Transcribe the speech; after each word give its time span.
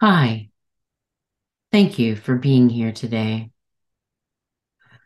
Hi. 0.00 0.50
Thank 1.72 1.98
you 1.98 2.14
for 2.14 2.36
being 2.36 2.68
here 2.68 2.92
today. 2.92 3.50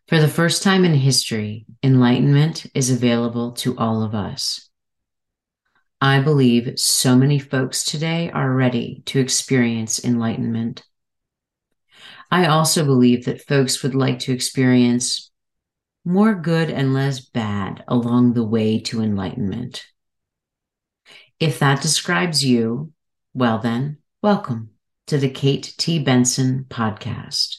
For 0.08 0.20
the 0.20 0.28
first 0.28 0.62
time 0.62 0.84
in 0.84 0.92
history, 0.92 1.64
enlightenment 1.82 2.66
is 2.74 2.90
available 2.90 3.52
to 3.52 3.74
all 3.78 4.02
of 4.02 4.14
us. 4.14 4.68
I 6.02 6.20
believe 6.20 6.78
so 6.78 7.16
many 7.16 7.38
folks 7.38 7.84
today 7.84 8.30
are 8.32 8.52
ready 8.52 9.02
to 9.06 9.18
experience 9.18 10.04
enlightenment. 10.04 10.82
I 12.30 12.44
also 12.44 12.84
believe 12.84 13.24
that 13.24 13.46
folks 13.46 13.82
would 13.82 13.94
like 13.94 14.18
to 14.20 14.32
experience 14.32 15.30
more 16.04 16.34
good 16.34 16.68
and 16.68 16.92
less 16.92 17.18
bad 17.20 17.82
along 17.88 18.34
the 18.34 18.44
way 18.44 18.78
to 18.80 19.00
enlightenment. 19.00 19.86
If 21.40 21.60
that 21.60 21.80
describes 21.80 22.44
you, 22.44 22.92
well, 23.32 23.58
then, 23.58 23.96
welcome 24.20 24.71
to 25.06 25.18
the 25.18 25.28
Kate 25.28 25.74
T. 25.76 25.98
Benson 25.98 26.66
podcast, 26.68 27.56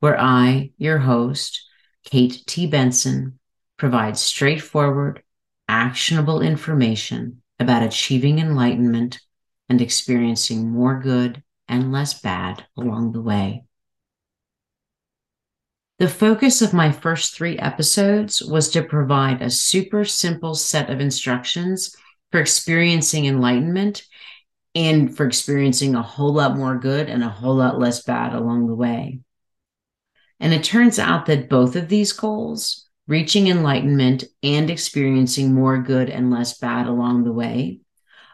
where 0.00 0.20
I, 0.20 0.70
your 0.78 0.98
host, 0.98 1.68
Kate 2.04 2.42
T. 2.46 2.66
Benson, 2.66 3.38
provide 3.76 4.16
straightforward, 4.16 5.22
actionable 5.68 6.40
information 6.40 7.42
about 7.58 7.82
achieving 7.82 8.38
enlightenment 8.38 9.20
and 9.68 9.80
experiencing 9.80 10.70
more 10.70 11.00
good 11.00 11.42
and 11.68 11.92
less 11.92 12.20
bad 12.20 12.64
along 12.76 13.12
the 13.12 13.22
way. 13.22 13.64
The 15.98 16.08
focus 16.08 16.60
of 16.60 16.74
my 16.74 16.90
first 16.90 17.36
three 17.36 17.56
episodes 17.56 18.42
was 18.42 18.68
to 18.70 18.82
provide 18.82 19.40
a 19.40 19.50
super 19.50 20.04
simple 20.04 20.54
set 20.54 20.90
of 20.90 21.00
instructions 21.00 21.94
for 22.32 22.40
experiencing 22.40 23.26
enlightenment 23.26 24.02
and 24.74 25.16
for 25.16 25.26
experiencing 25.26 25.94
a 25.94 26.02
whole 26.02 26.32
lot 26.32 26.56
more 26.56 26.76
good 26.76 27.08
and 27.08 27.22
a 27.22 27.28
whole 27.28 27.54
lot 27.54 27.78
less 27.78 28.02
bad 28.02 28.34
along 28.34 28.66
the 28.66 28.74
way. 28.74 29.20
And 30.40 30.52
it 30.52 30.64
turns 30.64 30.98
out 30.98 31.26
that 31.26 31.48
both 31.48 31.76
of 31.76 31.88
these 31.88 32.12
goals, 32.12 32.88
reaching 33.06 33.48
enlightenment 33.48 34.24
and 34.42 34.70
experiencing 34.70 35.54
more 35.54 35.78
good 35.78 36.10
and 36.10 36.30
less 36.30 36.58
bad 36.58 36.86
along 36.86 37.24
the 37.24 37.32
way, 37.32 37.80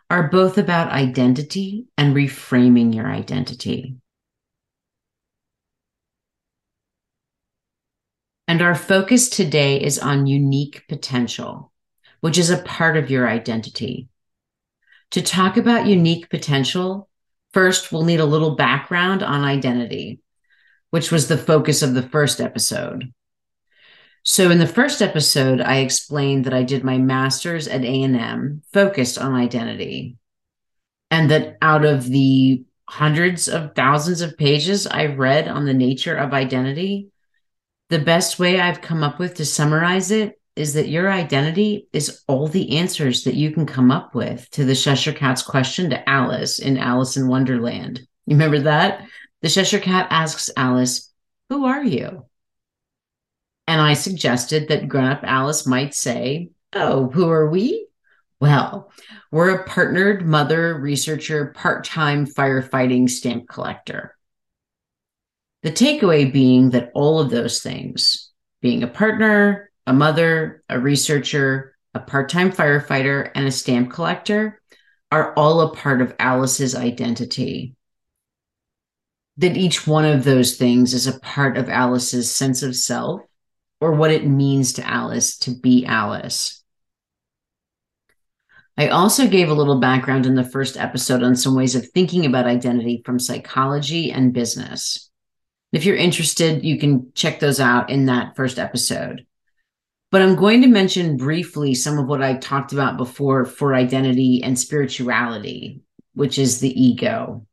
are 0.08 0.28
both 0.28 0.58
about 0.58 0.90
identity 0.90 1.86
and 1.96 2.16
reframing 2.16 2.94
your 2.94 3.06
identity. 3.06 3.96
And 8.48 8.62
our 8.62 8.74
focus 8.74 9.28
today 9.28 9.80
is 9.80 10.00
on 10.00 10.26
unique 10.26 10.82
potential, 10.88 11.70
which 12.20 12.36
is 12.36 12.50
a 12.50 12.58
part 12.58 12.96
of 12.96 13.08
your 13.08 13.28
identity. 13.28 14.09
To 15.12 15.22
talk 15.22 15.56
about 15.56 15.86
unique 15.86 16.30
potential, 16.30 17.08
first 17.52 17.90
we'll 17.90 18.04
need 18.04 18.20
a 18.20 18.24
little 18.24 18.54
background 18.54 19.22
on 19.22 19.42
identity, 19.42 20.20
which 20.90 21.10
was 21.10 21.26
the 21.26 21.38
focus 21.38 21.82
of 21.82 21.94
the 21.94 22.02
first 22.02 22.40
episode. 22.40 23.12
So 24.22 24.50
in 24.50 24.58
the 24.58 24.66
first 24.66 25.02
episode, 25.02 25.60
I 25.60 25.78
explained 25.78 26.44
that 26.44 26.54
I 26.54 26.62
did 26.62 26.84
my 26.84 26.98
master's 26.98 27.66
at 27.66 27.84
A&M 27.84 28.62
focused 28.72 29.18
on 29.18 29.34
identity 29.34 30.16
and 31.10 31.30
that 31.30 31.56
out 31.60 31.84
of 31.84 32.08
the 32.08 32.64
hundreds 32.88 33.48
of 33.48 33.74
thousands 33.74 34.20
of 34.20 34.36
pages 34.36 34.86
I've 34.86 35.18
read 35.18 35.48
on 35.48 35.64
the 35.64 35.74
nature 35.74 36.16
of 36.16 36.32
identity, 36.32 37.08
the 37.88 37.98
best 37.98 38.38
way 38.38 38.60
I've 38.60 38.80
come 38.80 39.02
up 39.02 39.18
with 39.18 39.36
to 39.36 39.44
summarize 39.44 40.10
it 40.10 40.39
is 40.56 40.74
that 40.74 40.88
your 40.88 41.10
identity 41.10 41.88
is 41.92 42.22
all 42.26 42.48
the 42.48 42.76
answers 42.78 43.24
that 43.24 43.34
you 43.34 43.52
can 43.52 43.66
come 43.66 43.90
up 43.90 44.14
with 44.14 44.50
to 44.50 44.64
the 44.64 44.74
Cheshire 44.74 45.12
Cat's 45.12 45.42
question 45.42 45.90
to 45.90 46.08
Alice 46.08 46.58
in 46.58 46.76
Alice 46.76 47.16
in 47.16 47.28
Wonderland. 47.28 48.00
You 48.26 48.34
remember 48.34 48.60
that? 48.60 49.06
The 49.42 49.48
Cheshire 49.48 49.78
Cat 49.78 50.08
asks 50.10 50.50
Alice, 50.56 51.12
Who 51.48 51.64
are 51.66 51.84
you? 51.84 52.26
And 53.66 53.80
I 53.80 53.94
suggested 53.94 54.68
that 54.68 54.88
grown 54.88 55.04
up 55.04 55.20
Alice 55.22 55.66
might 55.66 55.94
say, 55.94 56.50
Oh, 56.72 57.08
who 57.08 57.28
are 57.30 57.48
we? 57.48 57.86
Well, 58.40 58.90
we're 59.30 59.54
a 59.54 59.64
partnered 59.64 60.26
mother 60.26 60.78
researcher, 60.78 61.52
part 61.54 61.84
time 61.84 62.26
firefighting 62.26 63.08
stamp 63.08 63.48
collector. 63.48 64.16
The 65.62 65.70
takeaway 65.70 66.32
being 66.32 66.70
that 66.70 66.90
all 66.94 67.20
of 67.20 67.30
those 67.30 67.60
things, 67.60 68.30
being 68.62 68.82
a 68.82 68.88
partner, 68.88 69.69
a 69.90 69.92
mother, 69.92 70.62
a 70.68 70.78
researcher, 70.78 71.76
a 71.94 71.98
part 71.98 72.28
time 72.28 72.52
firefighter, 72.52 73.28
and 73.34 73.48
a 73.48 73.50
stamp 73.50 73.90
collector 73.90 74.62
are 75.10 75.34
all 75.34 75.62
a 75.62 75.74
part 75.74 76.00
of 76.00 76.14
Alice's 76.20 76.76
identity. 76.76 77.74
That 79.38 79.56
each 79.56 79.88
one 79.88 80.04
of 80.04 80.22
those 80.22 80.56
things 80.56 80.94
is 80.94 81.08
a 81.08 81.18
part 81.18 81.58
of 81.58 81.68
Alice's 81.68 82.30
sense 82.30 82.62
of 82.62 82.76
self 82.76 83.22
or 83.80 83.90
what 83.90 84.12
it 84.12 84.24
means 84.24 84.74
to 84.74 84.86
Alice 84.86 85.36
to 85.38 85.50
be 85.50 85.84
Alice. 85.84 86.62
I 88.78 88.90
also 88.90 89.26
gave 89.26 89.50
a 89.50 89.54
little 89.54 89.80
background 89.80 90.24
in 90.24 90.36
the 90.36 90.44
first 90.44 90.76
episode 90.76 91.24
on 91.24 91.34
some 91.34 91.56
ways 91.56 91.74
of 91.74 91.88
thinking 91.88 92.26
about 92.26 92.46
identity 92.46 93.02
from 93.04 93.18
psychology 93.18 94.12
and 94.12 94.32
business. 94.32 95.10
If 95.72 95.84
you're 95.84 95.96
interested, 95.96 96.64
you 96.64 96.78
can 96.78 97.10
check 97.16 97.40
those 97.40 97.58
out 97.58 97.90
in 97.90 98.06
that 98.06 98.36
first 98.36 98.60
episode. 98.60 99.26
But 100.10 100.22
I'm 100.22 100.34
going 100.34 100.62
to 100.62 100.68
mention 100.68 101.16
briefly 101.16 101.74
some 101.74 101.98
of 101.98 102.06
what 102.06 102.22
I 102.22 102.34
talked 102.34 102.72
about 102.72 102.96
before 102.96 103.44
for 103.44 103.74
identity 103.74 104.42
and 104.42 104.58
spirituality, 104.58 105.82
which 106.14 106.36
is 106.38 106.60
the 106.60 106.82
ego. 106.82 107.46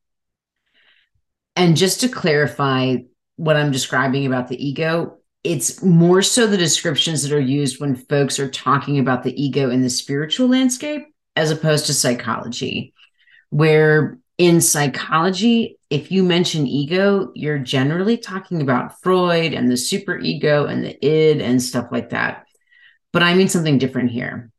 And 1.56 1.78
just 1.78 2.01
to 2.01 2.09
clarify 2.09 2.97
what 3.35 3.57
I'm 3.57 3.72
describing 3.72 4.25
about 4.25 4.47
the 4.47 4.63
ego, 4.63 5.18
it's 5.44 5.84
more 5.84 6.23
so 6.23 6.47
the 6.47 6.57
descriptions 6.57 7.22
that 7.23 7.31
are 7.31 7.40
used 7.40 7.79
when 7.79 7.95
folks 7.95 8.40
are 8.40 8.50
talking 8.50 8.97
about 8.97 9.24
the 9.24 9.39
ego 9.41 9.69
in 9.69 9.81
the 9.81 9.89
spiritual 9.89 10.50
landscape 10.50 11.03
as 11.35 11.51
opposed 11.51 11.85
to 11.85 11.94
psychology, 11.94 12.94
where 13.51 14.18
in 14.39 14.62
psychology, 14.62 15.78
if 15.91 16.12
you 16.12 16.24
mention 16.24 16.66
ego, 16.66 17.31
you're 17.35 17.59
generally 17.59 18.18
talking 18.18 18.62
about 18.62 19.00
Freud 19.01 19.53
and 19.53 19.69
the 19.69 19.75
superego 19.75 20.69
and 20.69 20.84
the 20.84 21.06
id 21.06 21.41
and 21.41 21.62
stuff 21.62 21.88
like 21.91 22.09
that 22.09 22.46
but 23.17 23.23
I 23.23 23.33
mean 23.33 23.47
something 23.47 23.79
different 23.79 24.11
here. 24.11 24.51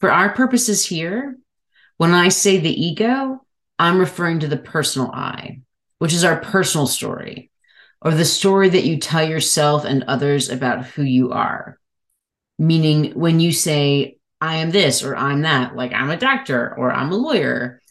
For 0.00 0.10
our 0.10 0.30
purposes 0.30 0.86
here, 0.86 1.36
when 1.98 2.14
I 2.14 2.30
say 2.30 2.56
the 2.56 2.72
ego, 2.72 3.44
I'm 3.78 3.98
referring 3.98 4.40
to 4.40 4.48
the 4.48 4.56
personal 4.56 5.10
I, 5.12 5.60
which 5.98 6.14
is 6.14 6.24
our 6.24 6.40
personal 6.40 6.86
story, 6.86 7.50
or 8.00 8.12
the 8.12 8.24
story 8.24 8.70
that 8.70 8.84
you 8.84 8.96
tell 8.96 9.28
yourself 9.28 9.84
and 9.84 10.04
others 10.04 10.48
about 10.48 10.86
who 10.86 11.02
you 11.02 11.32
are. 11.32 11.78
Meaning, 12.58 13.12
when 13.12 13.40
you 13.40 13.52
say, 13.52 14.16
I 14.40 14.56
am 14.56 14.70
this 14.70 15.02
or 15.02 15.14
I'm 15.14 15.42
that, 15.42 15.76
like 15.76 15.92
I'm 15.92 16.08
a 16.08 16.16
doctor 16.16 16.74
or 16.78 16.90
I'm 16.90 17.12
a 17.12 17.16
lawyer, 17.16 17.82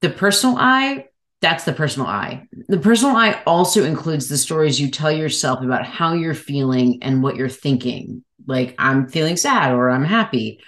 the 0.00 0.10
personal 0.10 0.56
I, 0.58 1.04
that's 1.40 1.62
the 1.62 1.72
personal 1.72 2.08
I. 2.08 2.48
The 2.66 2.78
personal 2.78 3.14
I 3.14 3.40
also 3.46 3.84
includes 3.84 4.28
the 4.28 4.36
stories 4.36 4.80
you 4.80 4.90
tell 4.90 5.12
yourself 5.12 5.62
about 5.62 5.86
how 5.86 6.14
you're 6.14 6.34
feeling 6.34 6.98
and 7.04 7.22
what 7.22 7.36
you're 7.36 7.48
thinking 7.48 8.24
like 8.46 8.74
I'm 8.78 9.08
feeling 9.08 9.36
sad 9.36 9.72
or 9.72 9.90
I'm 9.90 10.04
happy. 10.04 10.60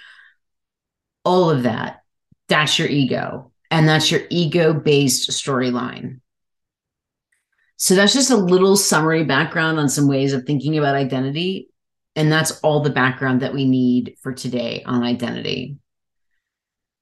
All 1.25 1.49
of 1.49 1.63
that, 1.63 2.03
that's 2.47 2.77
your 2.79 2.87
ego. 2.87 3.51
And 3.71 3.87
that's 3.87 4.11
your 4.11 4.21
ego 4.29 4.73
based 4.73 5.29
storyline. 5.29 6.21
So 7.77 7.95
that's 7.95 8.13
just 8.13 8.31
a 8.31 8.35
little 8.35 8.75
summary 8.75 9.23
background 9.23 9.79
on 9.79 9.87
some 9.89 10.07
ways 10.07 10.33
of 10.33 10.43
thinking 10.43 10.77
about 10.77 10.95
identity. 10.95 11.69
And 12.15 12.31
that's 12.31 12.59
all 12.59 12.81
the 12.81 12.89
background 12.89 13.41
that 13.41 13.53
we 13.53 13.65
need 13.65 14.17
for 14.21 14.33
today 14.33 14.83
on 14.85 15.03
identity. 15.03 15.77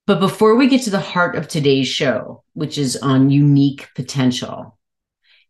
But 0.05 0.19
before 0.19 0.55
we 0.55 0.67
get 0.67 0.83
to 0.83 0.89
the 0.89 0.99
heart 0.99 1.35
of 1.35 1.47
today's 1.47 1.87
show, 1.87 2.43
which 2.53 2.77
is 2.77 2.95
on 2.97 3.29
unique 3.29 3.89
potential, 3.95 4.77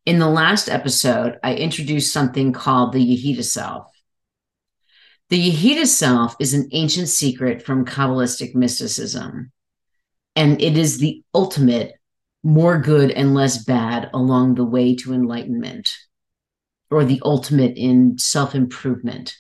in 0.05 0.19
the 0.19 0.29
last 0.29 0.69
episode, 0.69 1.37
I 1.43 1.55
introduced 1.55 2.13
something 2.13 2.53
called 2.53 2.93
the 2.93 2.99
Yechidah 2.99 3.43
self. 3.43 3.91
The 5.29 5.51
Yechidah 5.51 5.87
self 5.87 6.35
is 6.39 6.53
an 6.53 6.69
ancient 6.71 7.09
secret 7.09 7.61
from 7.61 7.85
Kabbalistic 7.85 8.55
mysticism, 8.55 9.51
and 10.35 10.61
it 10.61 10.77
is 10.77 10.99
the 10.99 11.21
ultimate 11.33 11.93
more 12.43 12.79
good 12.79 13.11
and 13.11 13.33
less 13.33 13.63
bad 13.63 14.09
along 14.13 14.55
the 14.55 14.63
way 14.63 14.95
to 14.95 15.13
enlightenment, 15.13 15.91
or 16.89 17.03
the 17.03 17.21
ultimate 17.25 17.75
in 17.75 18.17
self 18.17 18.55
improvement. 18.55 19.35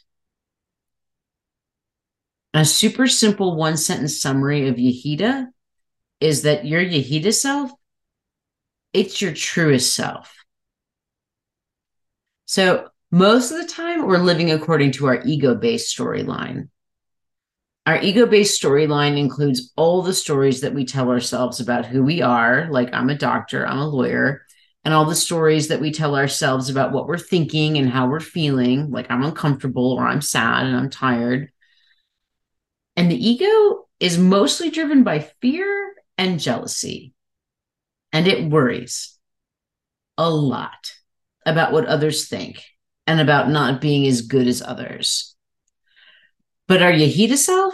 A 2.53 2.65
super 2.65 3.07
simple 3.07 3.55
one 3.55 3.77
sentence 3.77 4.19
summary 4.19 4.67
of 4.67 4.75
Yechidah 4.75 5.47
is 6.19 6.41
that 6.41 6.65
your 6.65 6.83
Yechidah 6.83 7.33
self, 7.33 7.71
it's 8.91 9.21
your 9.21 9.33
truest 9.33 9.95
self. 9.95 10.33
So 12.45 12.89
most 13.11 13.51
of 13.51 13.57
the 13.57 13.67
time, 13.67 14.05
we're 14.05 14.17
living 14.17 14.51
according 14.51 14.91
to 14.93 15.07
our 15.07 15.21
ego 15.25 15.55
based 15.55 15.97
storyline. 15.97 16.69
Our 17.85 18.01
ego 18.01 18.25
based 18.25 18.61
storyline 18.61 19.17
includes 19.17 19.71
all 19.77 20.01
the 20.01 20.13
stories 20.13 20.61
that 20.61 20.73
we 20.73 20.83
tell 20.83 21.09
ourselves 21.09 21.61
about 21.61 21.85
who 21.85 22.03
we 22.03 22.21
are, 22.21 22.67
like 22.69 22.93
I'm 22.93 23.09
a 23.09 23.17
doctor, 23.17 23.65
I'm 23.65 23.79
a 23.79 23.87
lawyer, 23.87 24.41
and 24.83 24.93
all 24.93 25.05
the 25.05 25.15
stories 25.15 25.69
that 25.69 25.79
we 25.79 25.91
tell 25.91 26.17
ourselves 26.17 26.69
about 26.69 26.91
what 26.91 27.07
we're 27.07 27.17
thinking 27.17 27.77
and 27.77 27.89
how 27.89 28.09
we're 28.09 28.19
feeling, 28.19 28.91
like 28.91 29.09
I'm 29.09 29.23
uncomfortable 29.23 29.93
or 29.93 30.05
I'm 30.05 30.21
sad 30.21 30.65
and 30.65 30.75
I'm 30.75 30.89
tired. 30.89 31.49
And 32.97 33.09
the 33.09 33.25
ego 33.29 33.87
is 34.01 34.17
mostly 34.17 34.69
driven 34.69 35.03
by 35.03 35.19
fear 35.39 35.93
and 36.17 36.41
jealousy, 36.41 37.13
and 38.11 38.27
it 38.27 38.49
worries 38.49 39.17
a 40.17 40.29
lot 40.29 40.93
about 41.45 41.71
what 41.71 41.85
others 41.85 42.27
think 42.27 42.65
and 43.07 43.19
about 43.21 43.49
not 43.49 43.81
being 43.81 44.05
as 44.05 44.21
good 44.21 44.47
as 44.47 44.61
others. 44.61 45.35
But 46.67 46.81
our 46.81 46.91
Yechidah 46.91 47.37
self, 47.37 47.73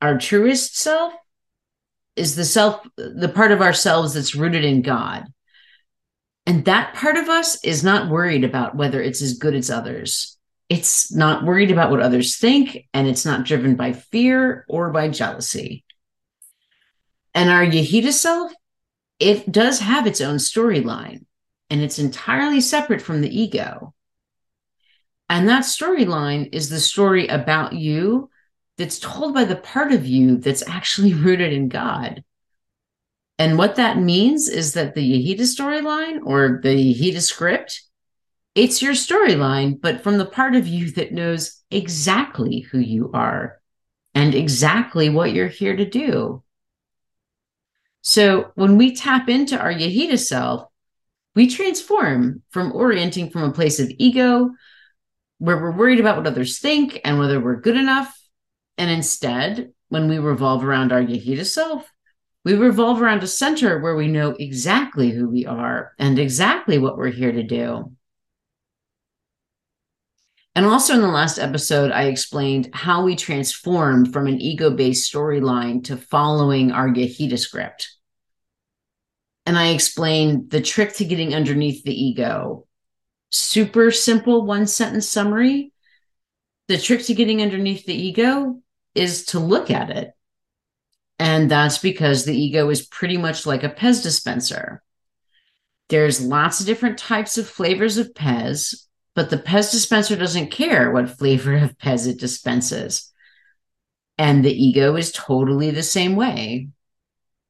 our 0.00 0.16
truest 0.16 0.78
self, 0.78 1.12
is 2.16 2.36
the 2.36 2.44
self, 2.44 2.86
the 2.96 3.30
part 3.34 3.50
of 3.50 3.60
ourselves 3.60 4.14
that's 4.14 4.36
rooted 4.36 4.64
in 4.64 4.82
God. 4.82 5.26
And 6.46 6.64
that 6.64 6.94
part 6.94 7.16
of 7.16 7.28
us 7.28 7.62
is 7.64 7.84
not 7.84 8.08
worried 8.08 8.44
about 8.44 8.76
whether 8.76 9.02
it's 9.02 9.20
as 9.20 9.38
good 9.38 9.54
as 9.54 9.70
others. 9.70 10.38
It's 10.68 11.12
not 11.12 11.44
worried 11.44 11.72
about 11.72 11.90
what 11.90 12.00
others 12.00 12.36
think, 12.36 12.86
and 12.94 13.08
it's 13.08 13.24
not 13.24 13.44
driven 13.44 13.74
by 13.74 13.92
fear 13.92 14.64
or 14.68 14.90
by 14.90 15.08
jealousy. 15.08 15.84
And 17.34 17.50
our 17.50 17.64
Yechidah 17.64 18.12
self, 18.12 18.52
it 19.18 19.50
does 19.50 19.80
have 19.80 20.06
its 20.06 20.20
own 20.20 20.36
storyline, 20.36 21.24
and 21.68 21.80
it's 21.80 21.98
entirely 21.98 22.60
separate 22.60 23.02
from 23.02 23.20
the 23.20 23.40
ego. 23.40 23.92
And 25.30 25.48
that 25.48 25.62
storyline 25.62 26.48
is 26.52 26.68
the 26.68 26.80
story 26.80 27.28
about 27.28 27.72
you 27.72 28.28
that's 28.76 28.98
told 28.98 29.32
by 29.32 29.44
the 29.44 29.54
part 29.54 29.92
of 29.92 30.04
you 30.04 30.36
that's 30.36 30.66
actually 30.66 31.14
rooted 31.26 31.52
in 31.52 31.68
God. 31.68 32.24
And 33.38 33.56
what 33.56 33.76
that 33.76 33.96
means 33.96 34.48
is 34.48 34.74
that 34.74 34.94
the 34.94 35.00
Yechidah 35.00 35.42
storyline 35.42 36.20
or 36.24 36.60
the 36.62 36.74
Yechidah 36.74 37.22
script, 37.22 37.80
it's 38.56 38.82
your 38.82 38.92
storyline, 38.92 39.80
but 39.80 40.02
from 40.02 40.18
the 40.18 40.26
part 40.26 40.56
of 40.56 40.66
you 40.66 40.90
that 40.92 41.12
knows 41.12 41.62
exactly 41.70 42.60
who 42.60 42.80
you 42.80 43.10
are 43.14 43.60
and 44.14 44.34
exactly 44.34 45.08
what 45.08 45.32
you're 45.32 45.46
here 45.46 45.76
to 45.76 45.88
do. 45.88 46.42
So 48.02 48.50
when 48.56 48.76
we 48.76 48.96
tap 48.96 49.28
into 49.28 49.56
our 49.56 49.72
Yechidah 49.72 50.18
self, 50.18 50.66
we 51.36 51.46
transform 51.46 52.42
from 52.50 52.72
orienting 52.72 53.30
from 53.30 53.44
a 53.44 53.52
place 53.52 53.78
of 53.78 53.92
ego 53.96 54.50
where 55.40 55.56
we're 55.56 55.76
worried 55.76 55.98
about 55.98 56.18
what 56.18 56.26
others 56.26 56.58
think 56.58 57.00
and 57.02 57.18
whether 57.18 57.40
we're 57.40 57.60
good 57.60 57.76
enough. 57.76 58.14
And 58.76 58.90
instead, 58.90 59.72
when 59.88 60.06
we 60.06 60.18
revolve 60.18 60.62
around 60.62 60.92
our 60.92 61.02
Yechidah 61.02 61.46
self, 61.46 61.90
we 62.44 62.54
revolve 62.54 63.00
around 63.00 63.22
a 63.22 63.26
center 63.26 63.80
where 63.80 63.96
we 63.96 64.06
know 64.06 64.36
exactly 64.38 65.10
who 65.10 65.28
we 65.28 65.46
are 65.46 65.92
and 65.98 66.18
exactly 66.18 66.76
what 66.76 66.98
we're 66.98 67.10
here 67.10 67.32
to 67.32 67.42
do. 67.42 67.90
And 70.54 70.66
also 70.66 70.94
in 70.94 71.00
the 71.00 71.08
last 71.08 71.38
episode, 71.38 71.90
I 71.90 72.04
explained 72.04 72.68
how 72.74 73.02
we 73.02 73.16
transformed 73.16 74.12
from 74.12 74.26
an 74.26 74.40
ego 74.42 74.70
based 74.70 75.10
storyline 75.10 75.84
to 75.84 75.96
following 75.96 76.70
our 76.70 76.88
Yechidah 76.88 77.38
script. 77.38 77.96
And 79.46 79.56
I 79.56 79.68
explained 79.68 80.50
the 80.50 80.60
trick 80.60 80.94
to 80.96 81.06
getting 81.06 81.34
underneath 81.34 81.82
the 81.82 81.98
ego 81.98 82.66
super 83.30 83.90
simple 83.90 84.44
one 84.44 84.66
sentence 84.66 85.08
summary. 85.08 85.72
The 86.68 86.78
trick 86.78 87.02
to 87.04 87.14
getting 87.14 87.42
underneath 87.42 87.86
the 87.86 87.94
ego 87.94 88.60
is 88.94 89.26
to 89.26 89.40
look 89.40 89.70
at 89.70 89.90
it. 89.90 90.12
And 91.18 91.50
that's 91.50 91.78
because 91.78 92.24
the 92.24 92.34
ego 92.34 92.70
is 92.70 92.86
pretty 92.86 93.18
much 93.18 93.44
like 93.44 93.62
a 93.62 93.68
Pez 93.68 94.02
dispenser. 94.02 94.82
There's 95.90 96.24
lots 96.24 96.60
of 96.60 96.66
different 96.66 96.98
types 96.98 97.36
of 97.36 97.48
flavors 97.48 97.98
of 97.98 98.14
Pez, 98.14 98.86
but 99.14 99.28
the 99.28 99.36
Pez 99.36 99.70
dispenser 99.70 100.16
doesn't 100.16 100.50
care 100.50 100.90
what 100.90 101.18
flavor 101.18 101.56
of 101.56 101.76
Pez 101.76 102.08
it 102.08 102.18
dispenses. 102.18 103.12
And 104.16 104.44
the 104.44 104.52
ego 104.52 104.96
is 104.96 105.12
totally 105.12 105.70
the 105.70 105.82
same 105.82 106.16
way, 106.16 106.68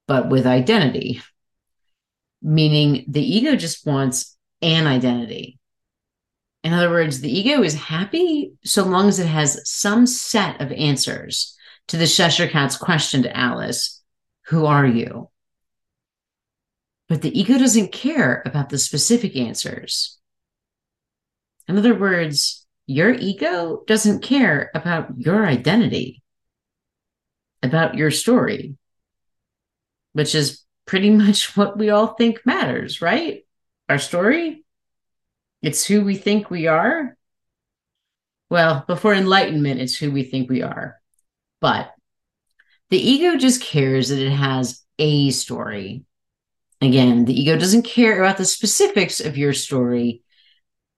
but 0.09 0.31
with 0.31 0.47
identity, 0.47 1.23
meaning 2.43 3.05
the 3.07 3.23
ego 3.23 3.55
just 3.55 3.87
wants 3.87 4.37
an 4.63 4.89
identity. 4.89 5.60
In 6.63 6.73
other 6.73 6.91
words, 6.91 7.21
the 7.21 7.31
ego 7.31 7.63
is 7.63 7.75
happy 7.75 8.53
so 8.65 8.85
long 8.85 9.09
as 9.09 9.19
it 9.19 9.27
has 9.27 9.61
some 9.65 10.07
set 10.07 10.61
of 10.61 10.73
answers 10.73 11.57
to 11.89 11.97
the 11.97 12.07
Cheshire 12.07 12.49
Cat's 12.49 12.77
question 12.77 13.23
to 13.23 13.37
Alice 13.37 14.03
Who 14.47 14.67
are 14.67 14.87
you? 14.87 15.31
But 17.09 17.23
the 17.23 17.39
ego 17.39 17.59
doesn't 17.59 17.93
care 17.93 18.43
about 18.45 18.69
the 18.69 18.79
specific 18.79 19.37
answers. 19.37 20.19
In 21.67 21.79
other 21.79 21.95
words, 21.95 22.67
your 22.87 23.13
ego 23.13 23.83
doesn't 23.87 24.23
care 24.23 24.71
about 24.75 25.19
your 25.19 25.47
identity, 25.47 26.23
about 27.63 27.95
your 27.95 28.11
story, 28.11 28.77
which 30.13 30.35
is 30.35 30.65
pretty 30.87 31.11
much 31.11 31.57
what 31.57 31.79
we 31.79 31.91
all 31.91 32.09
think 32.09 32.45
matters, 32.45 33.01
right? 33.01 33.45
Our 33.89 33.99
story, 33.99 34.65
it's 35.63 35.87
who 35.87 36.05
we 36.05 36.17
think 36.17 36.51
we 36.51 36.67
are. 36.67 37.17
Well, 38.49 38.85
before 38.87 39.15
enlightenment, 39.15 39.81
it's 39.81 39.97
who 39.97 40.11
we 40.11 40.25
think 40.25 40.51
we 40.51 40.63
are. 40.63 41.01
But 41.61 41.93
the 42.91 42.99
ego 42.99 43.37
just 43.37 43.63
cares 43.63 44.09
that 44.09 44.19
it 44.19 44.33
has 44.33 44.83
a 44.99 45.31
story. 45.31 46.05
Again, 46.81 47.27
the 47.27 47.39
ego 47.39 47.57
doesn't 47.57 47.83
care 47.83 48.21
about 48.21 48.39
the 48.39 48.45
specifics 48.45 49.21
of 49.21 49.37
your 49.37 49.53
story, 49.53 50.23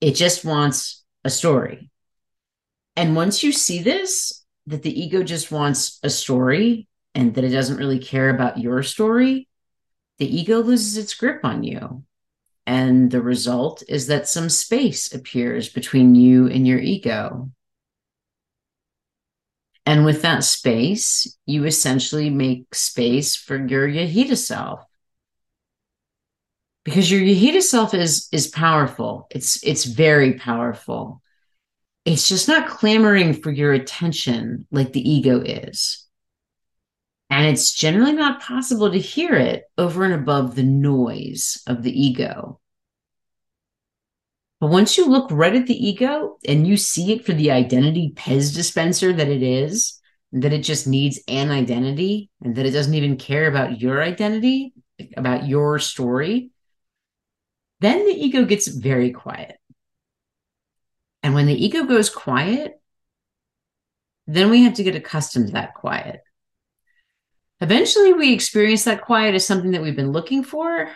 it 0.01 0.13
just 0.13 0.45
wants 0.45 1.05
a 1.25 1.31
story. 1.31 1.91
And 2.97 3.17
once 3.17 3.43
you 3.43 3.53
see 3.53 3.83
this, 3.83 4.45
that 4.67 4.83
the 4.83 5.01
ego 5.01 5.23
just 5.23 5.51
wants 5.51 5.99
a 6.03 6.11
story 6.11 6.89
and 7.15 7.35
that 7.35 7.45
it 7.45 7.51
doesn't 7.51 7.77
really 7.77 7.99
care 7.99 8.31
about 8.31 8.59
your 8.59 8.83
story, 8.83 9.49
the 10.19 10.37
ego 10.37 10.61
loses 10.61 10.97
its 10.97 11.15
grip 11.15 11.45
on 11.45 11.63
you. 11.63 12.05
And 12.67 13.11
the 13.11 13.21
result 13.21 13.83
is 13.89 14.07
that 14.07 14.29
some 14.29 14.49
space 14.49 15.13
appears 15.13 15.69
between 15.69 16.15
you 16.15 16.47
and 16.47 16.67
your 16.67 16.79
ego. 16.79 17.51
And 19.85 20.05
with 20.05 20.23
that 20.23 20.45
space, 20.45 21.37
you 21.45 21.65
essentially 21.65 22.31
make 22.31 22.75
space 22.75 23.35
for 23.35 23.57
your 23.57 23.89
Yechidah 23.89 24.37
self. 24.37 24.85
Because 26.85 27.11
your 27.11 27.21
Yechidah 27.21 27.63
self 27.63 27.95
is, 27.95 28.29
is 28.31 28.47
powerful. 28.47 29.27
It's, 29.31 29.63
it's 29.65 29.85
very 29.85 30.35
powerful. 30.35 31.21
It's 32.05 32.29
just 32.29 32.49
not 32.49 32.69
clamoring 32.69 33.35
for 33.35 33.51
your 33.51 33.73
attention 33.73 34.67
like 34.71 34.93
the 34.93 35.09
ego 35.09 35.41
is. 35.41 36.07
And 37.31 37.47
it's 37.47 37.73
generally 37.73 38.13
not 38.13 38.43
possible 38.43 38.91
to 38.91 38.99
hear 38.99 39.35
it 39.35 39.65
over 39.79 40.05
and 40.05 40.13
above 40.13 40.55
the 40.55 40.63
noise 40.63 41.63
of 41.67 41.83
the 41.83 41.91
ego. 41.91 42.61
But 44.63 44.71
once 44.71 44.97
you 44.97 45.09
look 45.09 45.29
right 45.33 45.57
at 45.57 45.67
the 45.67 45.75
ego 45.75 46.39
and 46.47 46.65
you 46.65 46.77
see 46.77 47.11
it 47.11 47.27
for 47.27 47.33
the 47.33 47.51
identity 47.51 48.13
Pez 48.15 48.55
dispenser 48.55 49.13
that 49.13 49.27
it 49.27 49.43
is, 49.43 50.01
that 50.31 50.53
it 50.53 50.63
just 50.63 50.87
needs 50.87 51.19
an 51.27 51.51
identity 51.51 52.31
and 52.41 52.55
that 52.55 52.65
it 52.65 52.71
doesn't 52.71 52.95
even 52.95 53.17
care 53.17 53.49
about 53.49 53.81
your 53.81 54.01
identity, 54.01 54.73
about 55.17 55.49
your 55.49 55.81
story, 55.81 56.53
then 57.81 58.07
the 58.07 58.13
ego 58.13 58.45
gets 58.45 58.69
very 58.69 59.11
quiet. 59.11 59.57
And 61.25 61.35
when 61.35 61.47
the 61.47 61.65
ego 61.65 61.83
goes 61.83 62.09
quiet, 62.09 62.81
then 64.29 64.49
we 64.49 64.63
have 64.63 64.75
to 64.75 64.85
get 64.85 64.95
accustomed 64.95 65.49
to 65.49 65.53
that 65.55 65.75
quiet. 65.75 66.21
Eventually, 67.61 68.13
we 68.13 68.33
experience 68.33 68.85
that 68.85 69.03
quiet 69.03 69.35
as 69.35 69.45
something 69.45 69.73
that 69.73 69.83
we've 69.83 69.97
been 69.97 70.13
looking 70.13 70.45
for. 70.45 70.89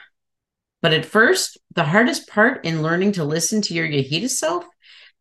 But 0.83 0.93
at 0.93 1.05
first, 1.05 1.59
the 1.75 1.85
hardest 1.85 2.29
part 2.29 2.65
in 2.65 2.83
learning 2.83 3.13
to 3.13 3.25
listen 3.25 3.63
to 3.63 3.75
your 3.75 3.89
Yechidah 3.89 4.31
self 4.31 4.65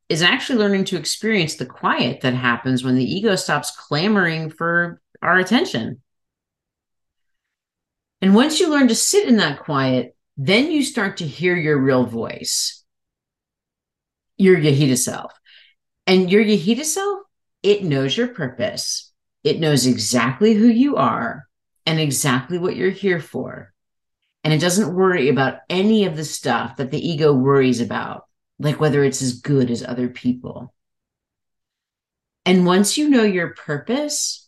is 0.09 0.21
actually 0.21 0.59
learning 0.59 0.85
to 0.85 0.97
experience 0.97 1.55
the 1.55 1.65
quiet 1.65 2.21
that 2.21 2.33
happens 2.33 2.83
when 2.83 2.95
the 2.95 3.03
ego 3.03 3.35
stops 3.35 3.71
clamoring 3.71 4.49
for 4.49 5.01
our 5.21 5.37
attention. 5.37 6.01
And 8.21 8.35
once 8.35 8.59
you 8.59 8.69
learn 8.69 8.87
to 8.89 8.95
sit 8.95 9.27
in 9.27 9.37
that 9.37 9.59
quiet, 9.59 10.15
then 10.37 10.71
you 10.71 10.83
start 10.83 11.17
to 11.17 11.27
hear 11.27 11.55
your 11.55 11.77
real 11.77 12.05
voice, 12.05 12.83
your 14.37 14.57
Yechidah 14.57 14.97
self. 14.97 15.31
And 16.07 16.29
your 16.29 16.43
Yechidah 16.43 16.85
self, 16.85 17.21
it 17.63 17.83
knows 17.83 18.15
your 18.15 18.27
purpose. 18.27 19.11
It 19.43 19.59
knows 19.59 19.87
exactly 19.87 20.53
who 20.53 20.67
you 20.67 20.97
are 20.97 21.45
and 21.85 21.99
exactly 21.99 22.57
what 22.57 22.75
you're 22.75 22.89
here 22.89 23.19
for. 23.19 23.73
And 24.45 24.53
it 24.53 24.61
doesn't 24.61 24.93
worry 24.93 25.29
about 25.29 25.61
any 25.71 26.05
of 26.05 26.15
the 26.15 26.23
stuff 26.23 26.77
that 26.77 26.91
the 26.91 27.09
ego 27.09 27.33
worries 27.33 27.81
about, 27.81 28.25
like 28.59 28.79
whether 28.79 29.03
it's 29.03 29.23
as 29.23 29.41
good 29.41 29.71
as 29.71 29.83
other 29.83 30.07
people. 30.07 30.71
And 32.45 32.63
once 32.63 32.95
you 32.95 33.09
know 33.09 33.23
your 33.23 33.55
purpose, 33.55 34.47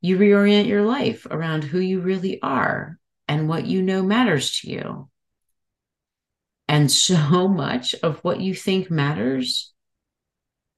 you 0.00 0.18
reorient 0.18 0.66
your 0.66 0.82
life 0.82 1.24
around 1.30 1.62
who 1.62 1.78
you 1.78 2.00
really 2.00 2.42
are 2.42 2.98
and 3.28 3.48
what 3.48 3.64
you 3.64 3.80
know 3.80 4.02
matters 4.02 4.58
to 4.58 4.70
you. 4.72 5.08
And 6.66 6.90
so 6.90 7.46
much 7.48 7.94
of 8.02 8.18
what 8.24 8.40
you 8.40 8.56
think 8.56 8.90
matters, 8.90 9.72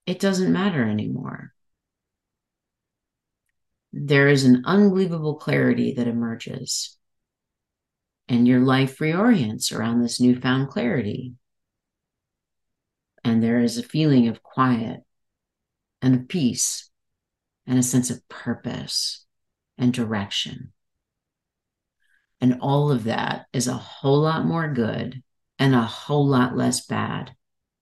it 0.05 0.21
doesn't 0.21 0.53
matter 0.53 0.87
anymore. 0.87 1.55
There 3.95 4.29
is 4.29 4.45
an 4.45 4.65
unbelievable 4.67 5.37
clarity 5.37 5.95
that 5.95 6.07
emerges, 6.07 6.99
and 8.31 8.47
your 8.47 8.61
life 8.61 8.99
reorients 8.99 9.77
around 9.77 10.01
this 10.01 10.21
newfound 10.21 10.69
clarity. 10.69 11.35
And 13.25 13.43
there 13.43 13.59
is 13.59 13.77
a 13.77 13.83
feeling 13.83 14.29
of 14.29 14.43
quiet 14.43 15.01
and 16.01 16.15
of 16.15 16.29
peace 16.29 16.89
and 17.67 17.77
a 17.77 17.83
sense 17.83 18.09
of 18.09 18.27
purpose 18.29 19.27
and 19.77 19.93
direction. 19.93 20.73
And 22.41 22.59
all 22.61 22.93
of 22.93 23.05
that 23.05 23.47
is 23.53 23.67
a 23.67 23.75
whole 23.75 24.21
lot 24.21 24.47
more 24.47 24.73
good 24.73 25.23
and 25.59 25.75
a 25.75 25.83
whole 25.83 26.27
lot 26.27 26.57
less 26.57 26.87
bad, 26.87 27.35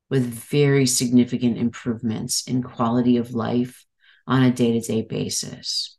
with 0.09 0.25
very 0.25 0.87
significant 0.87 1.59
improvements 1.59 2.49
in 2.49 2.62
quality 2.62 3.19
of 3.19 3.35
life 3.35 3.85
on 4.26 4.43
a 4.43 4.50
day 4.50 4.73
to 4.73 4.81
day 4.81 5.02
basis. 5.02 5.98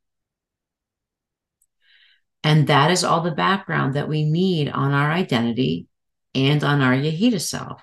And 2.43 2.67
that 2.67 2.91
is 2.91 3.03
all 3.03 3.22
the 3.22 3.31
background 3.31 3.96
that 3.96 4.08
we 4.08 4.24
need 4.24 4.69
on 4.69 4.91
our 4.91 5.12
identity 5.12 5.88
and 6.34 6.63
on 6.63 6.81
our 6.81 6.93
Yechidah 6.93 7.41
self. 7.41 7.81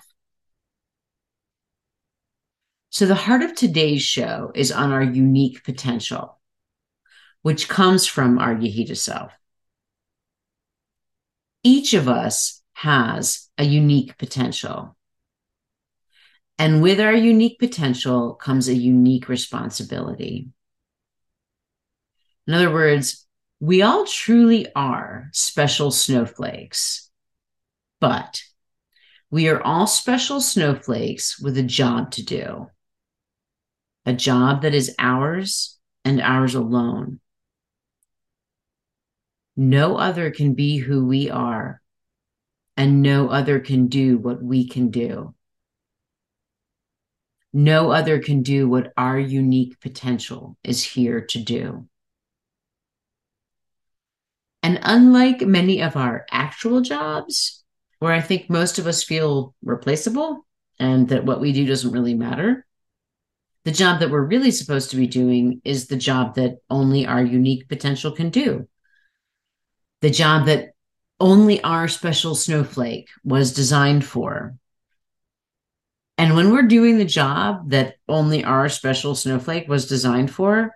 So, 2.90 3.04
the 3.04 3.14
heart 3.14 3.42
of 3.42 3.54
today's 3.54 4.02
show 4.02 4.52
is 4.54 4.72
on 4.72 4.90
our 4.92 5.02
unique 5.02 5.64
potential, 5.64 6.40
which 7.42 7.68
comes 7.68 8.06
from 8.06 8.38
our 8.38 8.54
Yechidah 8.54 8.96
self. 8.96 9.32
Each 11.62 11.92
of 11.92 12.08
us 12.08 12.62
has 12.72 13.48
a 13.58 13.64
unique 13.64 14.16
potential. 14.16 14.96
And 16.58 16.80
with 16.80 17.00
our 17.00 17.12
unique 17.12 17.58
potential 17.58 18.34
comes 18.34 18.68
a 18.68 18.74
unique 18.74 19.28
responsibility. 19.28 20.48
In 22.46 22.54
other 22.54 22.72
words, 22.72 23.25
we 23.60 23.82
all 23.82 24.04
truly 24.04 24.66
are 24.74 25.28
special 25.32 25.90
snowflakes, 25.90 27.10
but 28.00 28.42
we 29.30 29.48
are 29.48 29.62
all 29.62 29.86
special 29.86 30.40
snowflakes 30.40 31.40
with 31.40 31.56
a 31.56 31.62
job 31.62 32.10
to 32.12 32.24
do 32.24 32.68
a 34.06 34.12
job 34.12 34.62
that 34.62 34.72
is 34.72 34.94
ours 34.98 35.76
and 36.04 36.20
ours 36.22 36.54
alone. 36.54 37.18
No 39.56 39.96
other 39.96 40.30
can 40.30 40.54
be 40.54 40.76
who 40.76 41.04
we 41.04 41.28
are, 41.28 41.82
and 42.76 43.02
no 43.02 43.28
other 43.28 43.58
can 43.58 43.88
do 43.88 44.16
what 44.16 44.40
we 44.40 44.68
can 44.68 44.90
do. 44.90 45.34
No 47.52 47.90
other 47.90 48.20
can 48.20 48.42
do 48.42 48.68
what 48.68 48.92
our 48.96 49.18
unique 49.18 49.80
potential 49.80 50.56
is 50.62 50.84
here 50.84 51.22
to 51.22 51.42
do. 51.42 51.88
And 54.66 54.80
unlike 54.82 55.42
many 55.42 55.80
of 55.80 55.94
our 55.94 56.26
actual 56.28 56.80
jobs, 56.80 57.62
where 58.00 58.12
I 58.12 58.20
think 58.20 58.50
most 58.50 58.80
of 58.80 58.88
us 58.88 59.04
feel 59.04 59.54
replaceable 59.62 60.44
and 60.80 61.08
that 61.10 61.24
what 61.24 61.40
we 61.40 61.52
do 61.52 61.64
doesn't 61.64 61.92
really 61.92 62.14
matter, 62.14 62.66
the 63.62 63.70
job 63.70 64.00
that 64.00 64.10
we're 64.10 64.26
really 64.26 64.50
supposed 64.50 64.90
to 64.90 64.96
be 64.96 65.06
doing 65.06 65.60
is 65.64 65.86
the 65.86 65.96
job 65.96 66.34
that 66.34 66.56
only 66.68 67.06
our 67.06 67.22
unique 67.22 67.68
potential 67.68 68.10
can 68.10 68.30
do. 68.30 68.66
The 70.00 70.10
job 70.10 70.46
that 70.46 70.70
only 71.20 71.62
our 71.62 71.86
special 71.86 72.34
snowflake 72.34 73.08
was 73.22 73.54
designed 73.54 74.04
for. 74.04 74.56
And 76.18 76.34
when 76.34 76.50
we're 76.50 76.62
doing 76.62 76.98
the 76.98 77.04
job 77.04 77.70
that 77.70 77.98
only 78.08 78.42
our 78.42 78.68
special 78.68 79.14
snowflake 79.14 79.68
was 79.68 79.86
designed 79.86 80.32
for, 80.32 80.72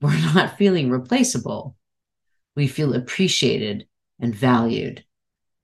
we're 0.00 0.18
not 0.34 0.56
feeling 0.56 0.88
replaceable. 0.88 1.76
We 2.56 2.66
feel 2.66 2.94
appreciated 2.94 3.86
and 4.18 4.34
valued 4.34 5.04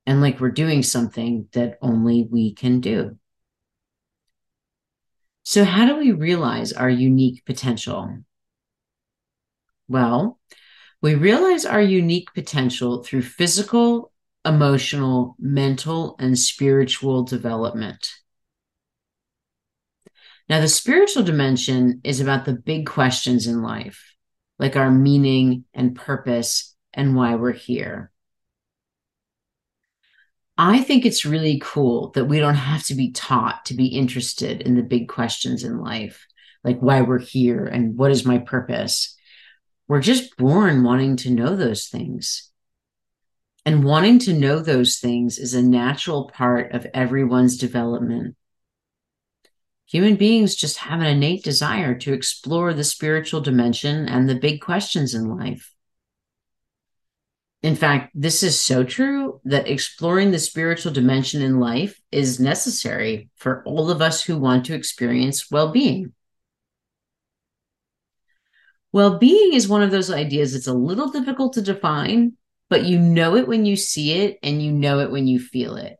and 0.06 0.20
like 0.20 0.40
we're 0.40 0.50
doing 0.50 0.82
something 0.82 1.48
that 1.52 1.78
only 1.80 2.26
we 2.30 2.52
can 2.54 2.80
do. 2.80 3.18
So, 5.44 5.64
how 5.64 5.86
do 5.86 5.96
we 5.96 6.12
realize 6.12 6.72
our 6.72 6.90
unique 6.90 7.44
potential? 7.44 8.18
Well, 9.88 10.38
we 11.00 11.14
realize 11.14 11.64
our 11.64 11.80
unique 11.82 12.32
potential 12.32 13.02
through 13.02 13.22
physical, 13.22 14.12
emotional, 14.44 15.36
mental, 15.38 16.16
and 16.18 16.38
spiritual 16.38 17.24
development. 17.24 18.08
Now, 20.48 20.60
the 20.60 20.68
spiritual 20.68 21.22
dimension 21.22 22.00
is 22.04 22.20
about 22.20 22.44
the 22.44 22.52
big 22.52 22.86
questions 22.86 23.46
in 23.46 23.62
life, 23.62 24.14
like 24.58 24.76
our 24.76 24.90
meaning 24.90 25.64
and 25.74 25.96
purpose 25.96 26.71
and 26.94 27.16
why 27.16 27.34
we're 27.34 27.52
here. 27.52 28.10
I 30.58 30.82
think 30.82 31.06
it's 31.06 31.24
really 31.24 31.60
cool 31.62 32.10
that 32.10 32.26
we 32.26 32.38
don't 32.38 32.54
have 32.54 32.84
to 32.86 32.94
be 32.94 33.10
taught 33.10 33.64
to 33.66 33.74
be 33.74 33.86
interested 33.86 34.60
in 34.60 34.76
the 34.76 34.82
big 34.82 35.08
questions 35.08 35.64
in 35.64 35.80
life, 35.80 36.26
like 36.62 36.80
why 36.80 37.00
we're 37.00 37.18
here 37.18 37.64
and 37.64 37.96
what 37.96 38.10
is 38.10 38.26
my 38.26 38.38
purpose. 38.38 39.16
We're 39.88 40.00
just 40.00 40.36
born 40.36 40.84
wanting 40.84 41.16
to 41.18 41.30
know 41.30 41.56
those 41.56 41.86
things. 41.86 42.50
And 43.64 43.84
wanting 43.84 44.18
to 44.20 44.32
know 44.32 44.58
those 44.58 44.98
things 44.98 45.38
is 45.38 45.54
a 45.54 45.62
natural 45.62 46.28
part 46.28 46.72
of 46.72 46.86
everyone's 46.92 47.56
development. 47.56 48.36
Human 49.86 50.16
beings 50.16 50.54
just 50.54 50.78
have 50.78 51.00
an 51.00 51.06
innate 51.06 51.44
desire 51.44 51.94
to 51.96 52.12
explore 52.12 52.74
the 52.74 52.84
spiritual 52.84 53.40
dimension 53.40 54.08
and 54.08 54.28
the 54.28 54.34
big 54.34 54.60
questions 54.60 55.14
in 55.14 55.36
life. 55.36 55.71
In 57.62 57.76
fact, 57.76 58.10
this 58.14 58.42
is 58.42 58.60
so 58.60 58.82
true 58.82 59.40
that 59.44 59.68
exploring 59.68 60.32
the 60.32 60.38
spiritual 60.40 60.92
dimension 60.92 61.42
in 61.42 61.60
life 61.60 62.00
is 62.10 62.40
necessary 62.40 63.30
for 63.36 63.62
all 63.64 63.90
of 63.90 64.02
us 64.02 64.22
who 64.22 64.36
want 64.36 64.66
to 64.66 64.74
experience 64.74 65.48
well 65.48 65.70
being. 65.70 66.12
Well 68.90 69.18
being 69.18 69.54
is 69.54 69.68
one 69.68 69.82
of 69.82 69.92
those 69.92 70.10
ideas 70.10 70.52
that's 70.52 70.66
a 70.66 70.74
little 70.74 71.08
difficult 71.08 71.54
to 71.54 71.62
define, 71.62 72.32
but 72.68 72.84
you 72.84 72.98
know 72.98 73.36
it 73.36 73.46
when 73.46 73.64
you 73.64 73.76
see 73.76 74.12
it 74.12 74.38
and 74.42 74.60
you 74.60 74.72
know 74.72 74.98
it 74.98 75.12
when 75.12 75.28
you 75.28 75.38
feel 75.38 75.76
it. 75.76 75.96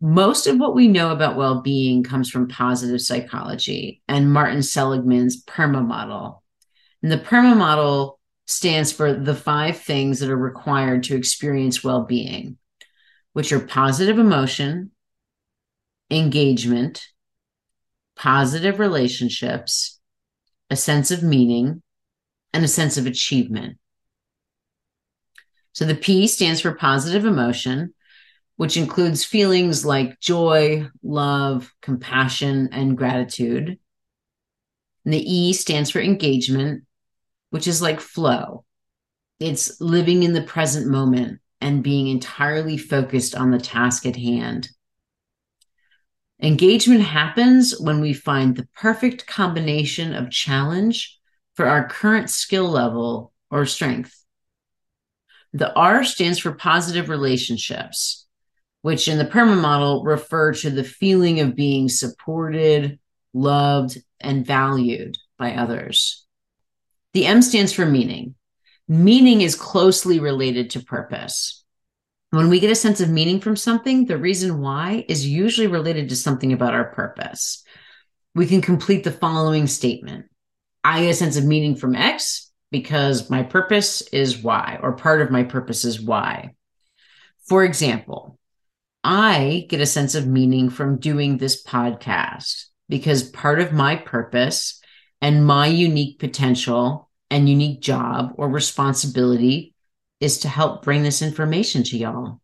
Most 0.00 0.46
of 0.46 0.58
what 0.58 0.74
we 0.74 0.88
know 0.88 1.10
about 1.10 1.36
well 1.36 1.60
being 1.60 2.04
comes 2.04 2.30
from 2.30 2.48
positive 2.48 3.00
psychology 3.02 4.00
and 4.08 4.32
Martin 4.32 4.62
Seligman's 4.62 5.42
PERMA 5.44 5.82
model. 5.82 6.42
And 7.02 7.12
the 7.12 7.18
PERMA 7.18 7.56
model 7.56 8.17
stands 8.48 8.90
for 8.90 9.12
the 9.12 9.34
five 9.34 9.78
things 9.78 10.20
that 10.20 10.30
are 10.30 10.36
required 10.36 11.02
to 11.02 11.14
experience 11.14 11.84
well 11.84 12.04
being, 12.04 12.56
which 13.34 13.52
are 13.52 13.60
positive 13.60 14.18
emotion, 14.18 14.90
engagement, 16.10 17.04
positive 18.16 18.78
relationships, 18.78 20.00
a 20.70 20.76
sense 20.76 21.10
of 21.10 21.22
meaning, 21.22 21.82
and 22.54 22.64
a 22.64 22.68
sense 22.68 22.96
of 22.96 23.06
achievement. 23.06 23.76
So 25.72 25.84
the 25.84 25.94
P 25.94 26.26
stands 26.26 26.62
for 26.62 26.72
positive 26.72 27.26
emotion, 27.26 27.92
which 28.56 28.78
includes 28.78 29.26
feelings 29.26 29.84
like 29.84 30.20
joy, 30.20 30.88
love, 31.02 31.70
compassion, 31.82 32.70
and 32.72 32.96
gratitude. 32.96 33.78
And 35.04 35.14
the 35.14 35.32
E 35.32 35.52
stands 35.52 35.90
for 35.90 36.00
engagement, 36.00 36.84
which 37.50 37.66
is 37.66 37.82
like 37.82 38.00
flow. 38.00 38.64
It's 39.40 39.80
living 39.80 40.22
in 40.22 40.32
the 40.32 40.42
present 40.42 40.86
moment 40.86 41.40
and 41.60 41.82
being 41.82 42.08
entirely 42.08 42.76
focused 42.76 43.34
on 43.34 43.50
the 43.50 43.58
task 43.58 44.06
at 44.06 44.16
hand. 44.16 44.68
Engagement 46.40 47.02
happens 47.02 47.78
when 47.80 48.00
we 48.00 48.12
find 48.12 48.56
the 48.56 48.68
perfect 48.76 49.26
combination 49.26 50.14
of 50.14 50.30
challenge 50.30 51.18
for 51.54 51.66
our 51.66 51.88
current 51.88 52.30
skill 52.30 52.68
level 52.68 53.32
or 53.50 53.66
strength. 53.66 54.14
The 55.52 55.74
R 55.74 56.04
stands 56.04 56.38
for 56.38 56.52
positive 56.52 57.08
relationships, 57.08 58.26
which 58.82 59.08
in 59.08 59.18
the 59.18 59.24
PERMA 59.24 59.56
model 59.56 60.04
refer 60.04 60.52
to 60.52 60.70
the 60.70 60.84
feeling 60.84 61.40
of 61.40 61.56
being 61.56 61.88
supported, 61.88 63.00
loved, 63.34 63.98
and 64.20 64.46
valued 64.46 65.16
by 65.38 65.54
others. 65.54 66.24
The 67.18 67.26
M 67.26 67.42
stands 67.42 67.72
for 67.72 67.84
meaning. 67.84 68.36
Meaning 68.86 69.40
is 69.40 69.56
closely 69.56 70.20
related 70.20 70.70
to 70.70 70.84
purpose. 70.84 71.64
When 72.30 72.48
we 72.48 72.60
get 72.60 72.70
a 72.70 72.76
sense 72.76 73.00
of 73.00 73.10
meaning 73.10 73.40
from 73.40 73.56
something, 73.56 74.06
the 74.06 74.16
reason 74.16 74.60
why 74.60 75.04
is 75.08 75.26
usually 75.26 75.66
related 75.66 76.10
to 76.10 76.14
something 76.14 76.52
about 76.52 76.74
our 76.74 76.92
purpose. 76.92 77.64
We 78.36 78.46
can 78.46 78.60
complete 78.60 79.02
the 79.02 79.10
following 79.10 79.66
statement 79.66 80.26
I 80.84 81.00
get 81.00 81.10
a 81.10 81.14
sense 81.14 81.36
of 81.36 81.44
meaning 81.44 81.74
from 81.74 81.96
X 81.96 82.52
because 82.70 83.28
my 83.28 83.42
purpose 83.42 84.00
is 84.12 84.40
Y, 84.40 84.78
or 84.80 84.92
part 84.92 85.20
of 85.20 85.32
my 85.32 85.42
purpose 85.42 85.84
is 85.84 86.00
Y. 86.00 86.54
For 87.48 87.64
example, 87.64 88.38
I 89.02 89.66
get 89.68 89.80
a 89.80 89.86
sense 89.86 90.14
of 90.14 90.28
meaning 90.28 90.70
from 90.70 91.00
doing 91.00 91.38
this 91.38 91.64
podcast 91.64 92.66
because 92.88 93.28
part 93.28 93.58
of 93.58 93.72
my 93.72 93.96
purpose 93.96 94.80
and 95.20 95.44
my 95.44 95.66
unique 95.66 96.20
potential 96.20 97.06
and 97.30 97.48
unique 97.48 97.80
job 97.80 98.32
or 98.36 98.48
responsibility 98.48 99.74
is 100.20 100.38
to 100.40 100.48
help 100.48 100.82
bring 100.82 101.02
this 101.02 101.22
information 101.22 101.82
to 101.84 101.96
y'all. 101.96 102.40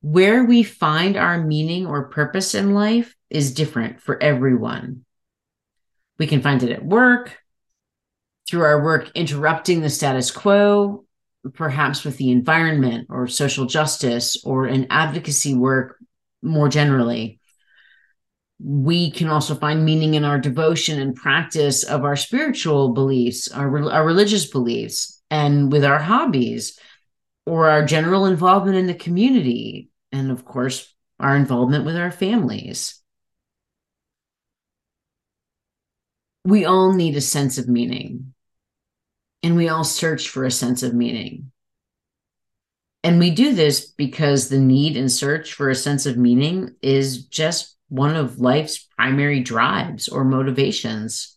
Where 0.00 0.44
we 0.44 0.62
find 0.62 1.16
our 1.16 1.42
meaning 1.42 1.86
or 1.86 2.08
purpose 2.08 2.54
in 2.54 2.74
life 2.74 3.14
is 3.28 3.54
different 3.54 4.00
for 4.00 4.22
everyone. 4.22 5.04
We 6.18 6.26
can 6.26 6.42
find 6.42 6.62
it 6.62 6.70
at 6.70 6.84
work, 6.84 7.36
through 8.48 8.62
our 8.62 8.82
work 8.82 9.10
interrupting 9.14 9.80
the 9.80 9.90
status 9.90 10.30
quo, 10.30 11.04
perhaps 11.54 12.04
with 12.04 12.16
the 12.16 12.30
environment 12.30 13.08
or 13.10 13.26
social 13.26 13.66
justice 13.66 14.42
or 14.44 14.66
an 14.66 14.86
advocacy 14.90 15.54
work 15.54 15.96
more 16.42 16.68
generally. 16.68 17.40
We 18.58 19.10
can 19.10 19.28
also 19.28 19.54
find 19.54 19.84
meaning 19.84 20.14
in 20.14 20.24
our 20.24 20.38
devotion 20.38 20.98
and 20.98 21.14
practice 21.14 21.84
of 21.84 22.04
our 22.04 22.16
spiritual 22.16 22.94
beliefs, 22.94 23.48
our, 23.52 23.90
our 23.90 24.04
religious 24.04 24.46
beliefs, 24.46 25.20
and 25.30 25.70
with 25.70 25.84
our 25.84 25.98
hobbies 25.98 26.78
or 27.44 27.68
our 27.68 27.84
general 27.84 28.26
involvement 28.26 28.76
in 28.76 28.86
the 28.86 28.94
community. 28.94 29.90
And 30.10 30.30
of 30.30 30.44
course, 30.44 30.94
our 31.20 31.36
involvement 31.36 31.84
with 31.84 31.96
our 31.96 32.10
families. 32.10 33.00
We 36.44 36.64
all 36.64 36.92
need 36.92 37.16
a 37.16 37.20
sense 37.20 37.58
of 37.58 37.68
meaning 37.68 38.32
and 39.42 39.56
we 39.56 39.68
all 39.68 39.84
search 39.84 40.28
for 40.28 40.44
a 40.44 40.50
sense 40.50 40.82
of 40.82 40.92
meaning. 40.94 41.52
And 43.04 43.20
we 43.20 43.30
do 43.30 43.54
this 43.54 43.86
because 43.86 44.48
the 44.48 44.58
need 44.58 44.96
and 44.96 45.10
search 45.10 45.52
for 45.52 45.70
a 45.70 45.74
sense 45.76 46.06
of 46.06 46.16
meaning 46.16 46.74
is 46.82 47.26
just 47.26 47.75
one 47.88 48.16
of 48.16 48.38
life's 48.38 48.78
primary 48.96 49.40
drives 49.40 50.08
or 50.08 50.24
motivations. 50.24 51.36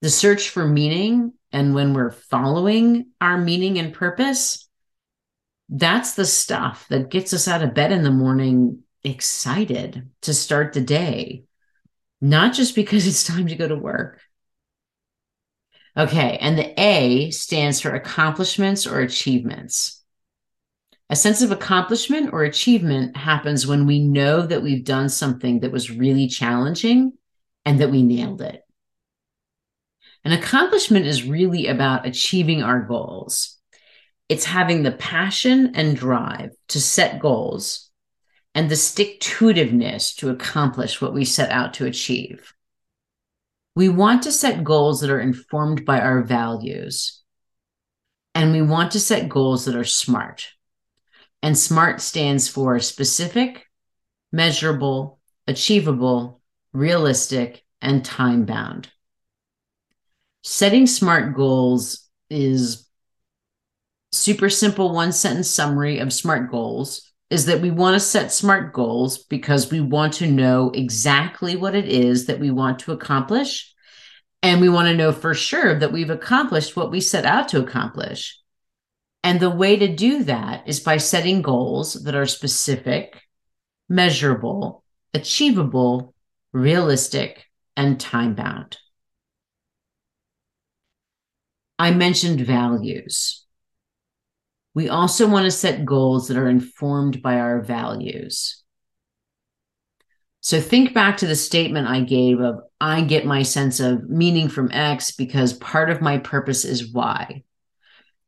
The 0.00 0.10
search 0.10 0.50
for 0.50 0.66
meaning, 0.66 1.32
and 1.52 1.74
when 1.74 1.94
we're 1.94 2.10
following 2.10 3.06
our 3.20 3.38
meaning 3.38 3.78
and 3.78 3.92
purpose, 3.92 4.68
that's 5.68 6.14
the 6.14 6.26
stuff 6.26 6.86
that 6.88 7.10
gets 7.10 7.32
us 7.32 7.48
out 7.48 7.62
of 7.62 7.74
bed 7.74 7.92
in 7.92 8.02
the 8.02 8.10
morning 8.10 8.82
excited 9.02 10.10
to 10.22 10.34
start 10.34 10.72
the 10.72 10.80
day, 10.80 11.44
not 12.20 12.54
just 12.54 12.74
because 12.74 13.06
it's 13.06 13.24
time 13.24 13.46
to 13.46 13.56
go 13.56 13.68
to 13.68 13.76
work. 13.76 14.20
Okay. 15.96 16.38
And 16.40 16.58
the 16.58 16.80
A 16.80 17.30
stands 17.30 17.80
for 17.80 17.94
accomplishments 17.94 18.86
or 18.86 19.00
achievements. 19.00 20.03
A 21.10 21.16
sense 21.16 21.42
of 21.42 21.52
accomplishment 21.52 22.32
or 22.32 22.44
achievement 22.44 23.16
happens 23.16 23.66
when 23.66 23.86
we 23.86 24.00
know 24.00 24.42
that 24.42 24.62
we've 24.62 24.84
done 24.84 25.08
something 25.08 25.60
that 25.60 25.72
was 25.72 25.90
really 25.90 26.26
challenging 26.28 27.12
and 27.64 27.80
that 27.80 27.90
we 27.90 28.02
nailed 28.02 28.40
it. 28.40 28.62
An 30.24 30.32
accomplishment 30.32 31.04
is 31.04 31.24
really 31.24 31.66
about 31.66 32.06
achieving 32.06 32.62
our 32.62 32.80
goals. 32.80 33.58
It's 34.30 34.46
having 34.46 34.82
the 34.82 34.92
passion 34.92 35.72
and 35.74 35.94
drive 35.94 36.50
to 36.68 36.80
set 36.80 37.20
goals 37.20 37.90
and 38.54 38.70
the 38.70 38.76
stick 38.76 39.20
to 39.20 39.46
itiveness 39.46 40.16
to 40.16 40.30
accomplish 40.30 41.02
what 41.02 41.12
we 41.12 41.26
set 41.26 41.50
out 41.50 41.74
to 41.74 41.86
achieve. 41.86 42.54
We 43.76 43.90
want 43.90 44.22
to 44.22 44.32
set 44.32 44.64
goals 44.64 45.00
that 45.00 45.10
are 45.10 45.20
informed 45.20 45.84
by 45.84 46.00
our 46.00 46.22
values. 46.22 47.22
And 48.34 48.52
we 48.52 48.62
want 48.62 48.92
to 48.92 49.00
set 49.00 49.28
goals 49.28 49.66
that 49.66 49.76
are 49.76 49.84
smart. 49.84 50.53
And 51.44 51.58
SMART 51.58 52.00
stands 52.00 52.48
for 52.48 52.80
specific, 52.80 53.66
measurable, 54.32 55.20
achievable, 55.46 56.40
realistic, 56.72 57.62
and 57.82 58.02
time 58.02 58.46
bound. 58.46 58.88
Setting 60.42 60.86
SMART 60.86 61.34
goals 61.34 62.08
is 62.30 62.88
super 64.10 64.48
simple 64.48 64.94
one 64.94 65.12
sentence 65.12 65.50
summary 65.50 65.98
of 65.98 66.14
SMART 66.14 66.50
goals 66.50 67.12
is 67.28 67.44
that 67.44 67.60
we 67.60 67.70
want 67.70 67.92
to 67.92 68.00
set 68.00 68.32
SMART 68.32 68.72
goals 68.72 69.18
because 69.24 69.70
we 69.70 69.82
want 69.82 70.14
to 70.14 70.26
know 70.26 70.70
exactly 70.70 71.56
what 71.56 71.74
it 71.74 71.84
is 71.84 72.24
that 72.24 72.40
we 72.40 72.50
want 72.50 72.78
to 72.78 72.92
accomplish. 72.92 73.70
And 74.42 74.62
we 74.62 74.70
want 74.70 74.88
to 74.88 74.96
know 74.96 75.12
for 75.12 75.34
sure 75.34 75.78
that 75.78 75.92
we've 75.92 76.08
accomplished 76.08 76.74
what 76.74 76.90
we 76.90 77.02
set 77.02 77.26
out 77.26 77.48
to 77.48 77.62
accomplish. 77.62 78.40
And 79.24 79.40
the 79.40 79.48
way 79.48 79.76
to 79.76 79.88
do 79.88 80.24
that 80.24 80.68
is 80.68 80.80
by 80.80 80.98
setting 80.98 81.40
goals 81.40 81.94
that 81.94 82.14
are 82.14 82.26
specific, 82.26 83.22
measurable, 83.88 84.84
achievable, 85.14 86.14
realistic, 86.52 87.46
and 87.74 87.98
time 87.98 88.34
bound. 88.34 88.76
I 91.78 91.92
mentioned 91.92 92.42
values. 92.42 93.46
We 94.74 94.90
also 94.90 95.26
want 95.26 95.46
to 95.46 95.50
set 95.50 95.86
goals 95.86 96.28
that 96.28 96.36
are 96.36 96.50
informed 96.50 97.22
by 97.22 97.38
our 97.38 97.62
values. 97.62 98.62
So 100.40 100.60
think 100.60 100.92
back 100.92 101.16
to 101.18 101.26
the 101.26 101.34
statement 101.34 101.88
I 101.88 102.02
gave 102.02 102.40
of 102.40 102.60
I 102.78 103.00
get 103.00 103.24
my 103.24 103.42
sense 103.42 103.80
of 103.80 104.06
meaning 104.10 104.50
from 104.50 104.70
X 104.70 105.12
because 105.12 105.54
part 105.54 105.88
of 105.88 106.02
my 106.02 106.18
purpose 106.18 106.66
is 106.66 106.92
Y. 106.92 107.42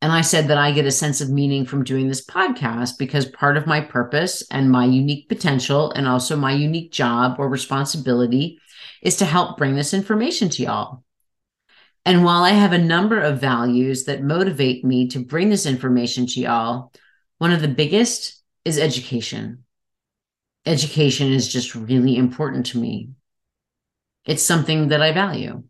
And 0.02 0.12
I 0.12 0.20
said 0.20 0.48
that 0.48 0.58
I 0.58 0.72
get 0.72 0.86
a 0.86 0.90
sense 0.90 1.20
of 1.20 1.30
meaning 1.30 1.64
from 1.64 1.84
doing 1.84 2.08
this 2.08 2.24
podcast 2.24 2.98
because 2.98 3.26
part 3.26 3.56
of 3.56 3.66
my 3.66 3.80
purpose 3.80 4.44
and 4.50 4.70
my 4.70 4.84
unique 4.84 5.28
potential 5.28 5.90
and 5.92 6.06
also 6.06 6.36
my 6.36 6.52
unique 6.52 6.92
job 6.92 7.36
or 7.38 7.48
responsibility 7.48 8.60
is 9.02 9.16
to 9.16 9.24
help 9.24 9.56
bring 9.56 9.74
this 9.74 9.94
information 9.94 10.48
to 10.50 10.62
y'all. 10.62 11.02
And 12.04 12.24
while 12.24 12.44
I 12.44 12.50
have 12.50 12.72
a 12.72 12.78
number 12.78 13.20
of 13.20 13.40
values 13.40 14.04
that 14.04 14.22
motivate 14.22 14.84
me 14.84 15.08
to 15.08 15.18
bring 15.18 15.48
this 15.48 15.66
information 15.66 16.26
to 16.26 16.40
y'all, 16.40 16.92
one 17.38 17.52
of 17.52 17.60
the 17.60 17.68
biggest 17.68 18.42
is 18.64 18.78
education. 18.78 19.64
Education 20.66 21.32
is 21.32 21.48
just 21.48 21.74
really 21.74 22.16
important 22.16 22.66
to 22.66 22.78
me. 22.78 23.10
It's 24.24 24.42
something 24.42 24.88
that 24.88 25.02
I 25.02 25.12
value. 25.12 25.64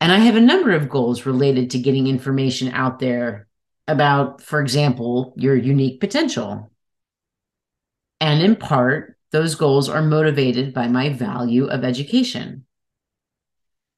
And 0.00 0.12
I 0.12 0.18
have 0.18 0.36
a 0.36 0.40
number 0.40 0.72
of 0.72 0.88
goals 0.88 1.26
related 1.26 1.70
to 1.70 1.78
getting 1.78 2.06
information 2.06 2.68
out 2.72 2.98
there 2.98 3.48
about, 3.88 4.42
for 4.42 4.60
example, 4.60 5.32
your 5.36 5.56
unique 5.56 6.00
potential. 6.00 6.70
And 8.20 8.42
in 8.42 8.56
part, 8.56 9.16
those 9.32 9.54
goals 9.54 9.88
are 9.88 10.02
motivated 10.02 10.72
by 10.72 10.88
my 10.88 11.10
value 11.10 11.66
of 11.66 11.84
education. 11.84 12.64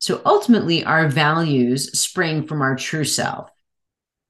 So 0.00 0.20
ultimately, 0.24 0.84
our 0.84 1.08
values 1.08 1.98
spring 1.98 2.46
from 2.46 2.62
our 2.62 2.76
true 2.76 3.04
self, 3.04 3.50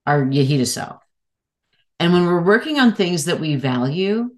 our 0.07 0.23
Yechidah 0.25 0.67
self. 0.67 1.03
And 2.01 2.13
when 2.13 2.27
we're 2.27 2.43
working 2.43 2.79
on 2.79 2.95
things 2.95 3.27
that 3.27 3.41
we 3.41 3.57
value, 3.57 4.31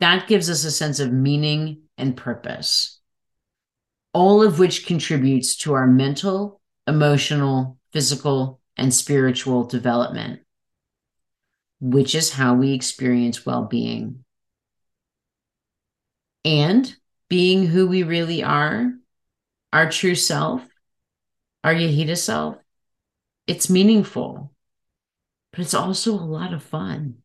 that 0.00 0.26
gives 0.26 0.50
us 0.50 0.64
a 0.64 0.70
sense 0.70 1.00
of 1.00 1.12
meaning 1.12 1.82
and 1.96 2.16
purpose, 2.16 3.00
all 4.12 4.42
of 4.42 4.58
which 4.58 4.86
contributes 4.86 5.56
to 5.56 5.74
our 5.74 5.86
mental, 5.86 6.60
emotional, 6.86 7.78
physical, 7.92 8.60
and 8.76 8.92
spiritual 8.92 9.64
development, 9.64 10.40
which 11.80 12.14
is 12.14 12.32
how 12.32 12.54
we 12.54 12.72
experience 12.72 13.46
well 13.46 13.64
being. 13.64 14.24
And 16.44 16.94
being 17.28 17.66
who 17.66 17.86
we 17.86 18.02
really 18.02 18.42
are 18.42 18.92
our 19.72 19.90
true 19.90 20.14
self, 20.14 20.62
our 21.64 21.72
Yechidah 21.72 22.18
self, 22.18 22.56
it's 23.46 23.70
meaningful, 23.70 24.52
but 25.50 25.60
it's 25.60 25.74
also 25.74 26.12
a 26.12 26.16
lot 26.16 26.52
of 26.52 26.62
fun. 26.62 27.21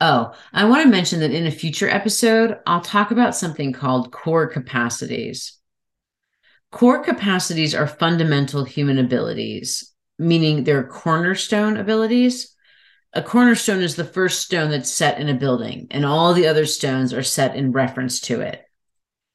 Oh, 0.00 0.34
I 0.52 0.66
want 0.66 0.82
to 0.82 0.90
mention 0.90 1.20
that 1.20 1.30
in 1.30 1.46
a 1.46 1.50
future 1.50 1.88
episode, 1.88 2.58
I'll 2.66 2.82
talk 2.82 3.10
about 3.10 3.34
something 3.34 3.72
called 3.72 4.12
core 4.12 4.46
capacities. 4.46 5.56
Core 6.70 7.02
capacities 7.02 7.74
are 7.74 7.86
fundamental 7.86 8.64
human 8.64 8.98
abilities, 8.98 9.94
meaning 10.18 10.64
they're 10.64 10.86
cornerstone 10.86 11.78
abilities. 11.78 12.54
A 13.14 13.22
cornerstone 13.22 13.80
is 13.80 13.96
the 13.96 14.04
first 14.04 14.42
stone 14.42 14.70
that's 14.70 14.90
set 14.90 15.18
in 15.18 15.30
a 15.30 15.34
building, 15.34 15.86
and 15.90 16.04
all 16.04 16.34
the 16.34 16.46
other 16.46 16.66
stones 16.66 17.14
are 17.14 17.22
set 17.22 17.56
in 17.56 17.72
reference 17.72 18.20
to 18.22 18.42
it. 18.42 18.62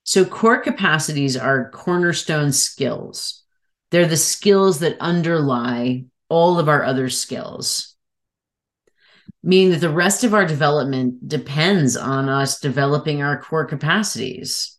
So, 0.03 0.25
core 0.25 0.59
capacities 0.59 1.35
are 1.35 1.71
cornerstone 1.71 2.51
skills. 2.51 3.43
They're 3.89 4.05
the 4.05 4.17
skills 4.17 4.79
that 4.79 4.99
underlie 4.99 6.05
all 6.29 6.59
of 6.59 6.69
our 6.69 6.83
other 6.83 7.09
skills. 7.09 7.90
Meaning 9.43 9.71
that 9.71 9.81
the 9.81 9.89
rest 9.89 10.23
of 10.23 10.33
our 10.33 10.45
development 10.45 11.27
depends 11.27 11.97
on 11.97 12.29
us 12.29 12.59
developing 12.59 13.21
our 13.21 13.41
core 13.41 13.65
capacities. 13.65 14.77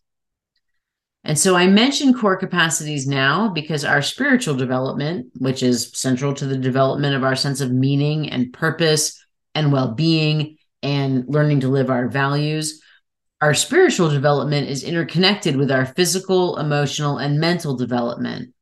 And 1.25 1.39
so 1.39 1.55
I 1.55 1.67
mention 1.67 2.13
core 2.13 2.37
capacities 2.37 3.07
now 3.07 3.49
because 3.49 3.85
our 3.85 4.01
spiritual 4.01 4.55
development, 4.55 5.27
which 5.37 5.63
is 5.63 5.91
central 5.93 6.33
to 6.33 6.45
the 6.45 6.57
development 6.57 7.15
of 7.15 7.23
our 7.23 7.35
sense 7.35 7.61
of 7.61 7.71
meaning 7.71 8.29
and 8.29 8.51
purpose 8.51 9.25
and 9.55 9.71
well 9.71 9.93
being 9.93 10.57
and 10.81 11.23
learning 11.27 11.61
to 11.61 11.69
live 11.69 11.89
our 11.89 12.09
values, 12.09 12.81
our 13.41 13.53
spiritual 13.53 14.09
development 14.09 14.69
is 14.69 14.83
interconnected 14.83 15.55
with 15.55 15.71
our 15.71 15.85
physical, 15.85 16.57
emotional, 16.57 17.17
and 17.17 17.39
mental 17.39 17.75
development. 17.75 18.52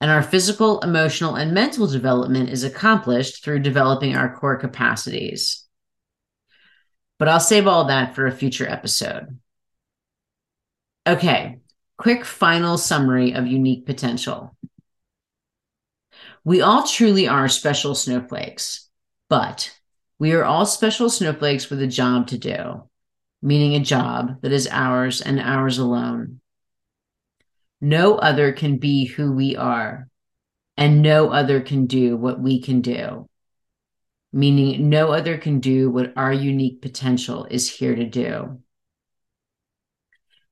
And 0.00 0.10
our 0.10 0.22
physical, 0.22 0.80
emotional, 0.80 1.34
and 1.34 1.52
mental 1.52 1.86
development 1.86 2.48
is 2.48 2.64
accomplished 2.64 3.44
through 3.44 3.60
developing 3.60 4.16
our 4.16 4.34
core 4.34 4.56
capacities. 4.56 5.66
But 7.18 7.28
I'll 7.28 7.40
save 7.40 7.66
all 7.66 7.84
that 7.84 8.14
for 8.14 8.26
a 8.26 8.32
future 8.32 8.66
episode. 8.66 9.38
Okay, 11.06 11.58
quick 11.98 12.24
final 12.24 12.78
summary 12.78 13.32
of 13.32 13.46
unique 13.46 13.84
potential. 13.84 14.56
We 16.44 16.62
all 16.62 16.86
truly 16.86 17.28
are 17.28 17.48
special 17.48 17.94
snowflakes, 17.94 18.88
but 19.28 19.70
we 20.18 20.32
are 20.32 20.44
all 20.44 20.64
special 20.64 21.10
snowflakes 21.10 21.68
with 21.68 21.82
a 21.82 21.86
job 21.86 22.28
to 22.28 22.38
do, 22.38 22.88
meaning 23.42 23.74
a 23.74 23.84
job 23.84 24.40
that 24.40 24.52
is 24.52 24.68
ours 24.70 25.20
and 25.20 25.38
ours 25.38 25.78
alone. 25.78 26.40
No 27.80 28.16
other 28.16 28.52
can 28.52 28.76
be 28.76 29.06
who 29.06 29.32
we 29.32 29.56
are, 29.56 30.08
and 30.76 31.02
no 31.02 31.30
other 31.30 31.60
can 31.60 31.86
do 31.86 32.16
what 32.16 32.40
we 32.40 32.60
can 32.60 32.80
do. 32.82 33.28
Meaning, 34.32 34.88
no 34.88 35.12
other 35.12 35.38
can 35.38 35.60
do 35.60 35.90
what 35.90 36.12
our 36.16 36.32
unique 36.32 36.82
potential 36.82 37.46
is 37.50 37.70
here 37.70 37.94
to 37.94 38.04
do. 38.04 38.60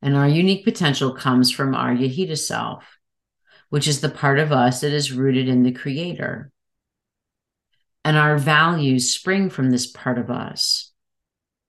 And 0.00 0.16
our 0.16 0.28
unique 0.28 0.64
potential 0.64 1.14
comes 1.14 1.50
from 1.50 1.74
our 1.74 1.90
Yechidah 1.90 2.38
self, 2.38 2.98
which 3.68 3.86
is 3.86 4.00
the 4.00 4.08
part 4.08 4.38
of 4.38 4.52
us 4.52 4.80
that 4.80 4.92
is 4.92 5.12
rooted 5.12 5.48
in 5.48 5.62
the 5.62 5.72
Creator. 5.72 6.50
And 8.04 8.16
our 8.16 8.38
values 8.38 9.12
spring 9.12 9.50
from 9.50 9.70
this 9.70 9.86
part 9.86 10.18
of 10.18 10.30
us, 10.30 10.92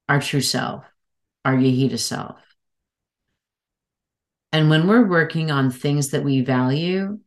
our 0.07 0.21
true 0.21 0.41
self, 0.41 0.85
our 1.43 1.55
Yechidah 1.55 1.99
self. 1.99 2.39
And 4.51 4.69
when 4.69 4.87
we're 4.87 5.07
working 5.07 5.51
on 5.51 5.69
things 5.69 6.09
that 6.09 6.23
we 6.23 6.41
value, 6.41 7.19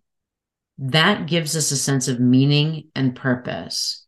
that 0.78 1.26
gives 1.26 1.56
us 1.56 1.70
a 1.70 1.76
sense 1.76 2.08
of 2.08 2.18
meaning 2.18 2.88
and 2.96 3.14
purpose, 3.14 4.04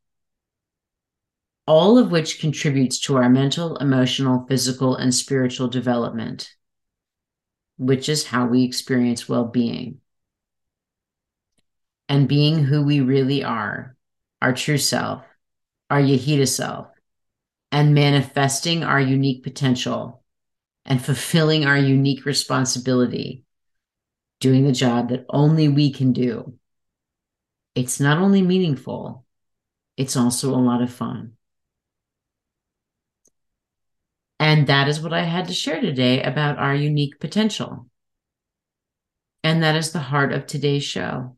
all 1.66 1.98
of 1.98 2.10
which 2.10 2.40
contributes 2.40 2.98
to 3.00 3.16
our 3.16 3.28
mental, 3.28 3.76
emotional, 3.76 4.44
physical, 4.48 4.96
and 4.96 5.14
spiritual 5.14 5.68
development, 5.68 6.50
which 7.78 8.08
is 8.08 8.26
how 8.26 8.46
we 8.46 8.64
experience 8.64 9.28
well 9.28 9.44
being. 9.44 10.00
And 12.08 12.28
being 12.28 12.64
who 12.64 12.84
we 12.84 13.00
really 13.00 13.44
are, 13.44 13.96
our 14.42 14.52
true 14.52 14.78
self, 14.78 15.22
our 15.88 16.00
Yechidah 16.00 16.48
self, 16.48 16.88
and 17.70 17.94
manifesting 17.94 18.82
our 18.82 19.00
unique 19.00 19.44
potential 19.44 20.23
and 20.84 21.04
fulfilling 21.04 21.64
our 21.64 21.78
unique 21.78 22.24
responsibility, 22.24 23.44
doing 24.40 24.64
the 24.64 24.72
job 24.72 25.08
that 25.08 25.24
only 25.28 25.68
we 25.68 25.92
can 25.92 26.12
do. 26.12 26.54
It's 27.74 28.00
not 28.00 28.18
only 28.18 28.42
meaningful, 28.42 29.24
it's 29.96 30.16
also 30.16 30.54
a 30.54 30.56
lot 30.56 30.82
of 30.82 30.92
fun. 30.92 31.32
And 34.38 34.66
that 34.66 34.88
is 34.88 35.00
what 35.00 35.12
I 35.12 35.22
had 35.22 35.48
to 35.48 35.54
share 35.54 35.80
today 35.80 36.22
about 36.22 36.58
our 36.58 36.74
unique 36.74 37.18
potential. 37.20 37.88
And 39.42 39.62
that 39.62 39.76
is 39.76 39.92
the 39.92 40.00
heart 40.00 40.32
of 40.32 40.46
today's 40.46 40.84
show. 40.84 41.36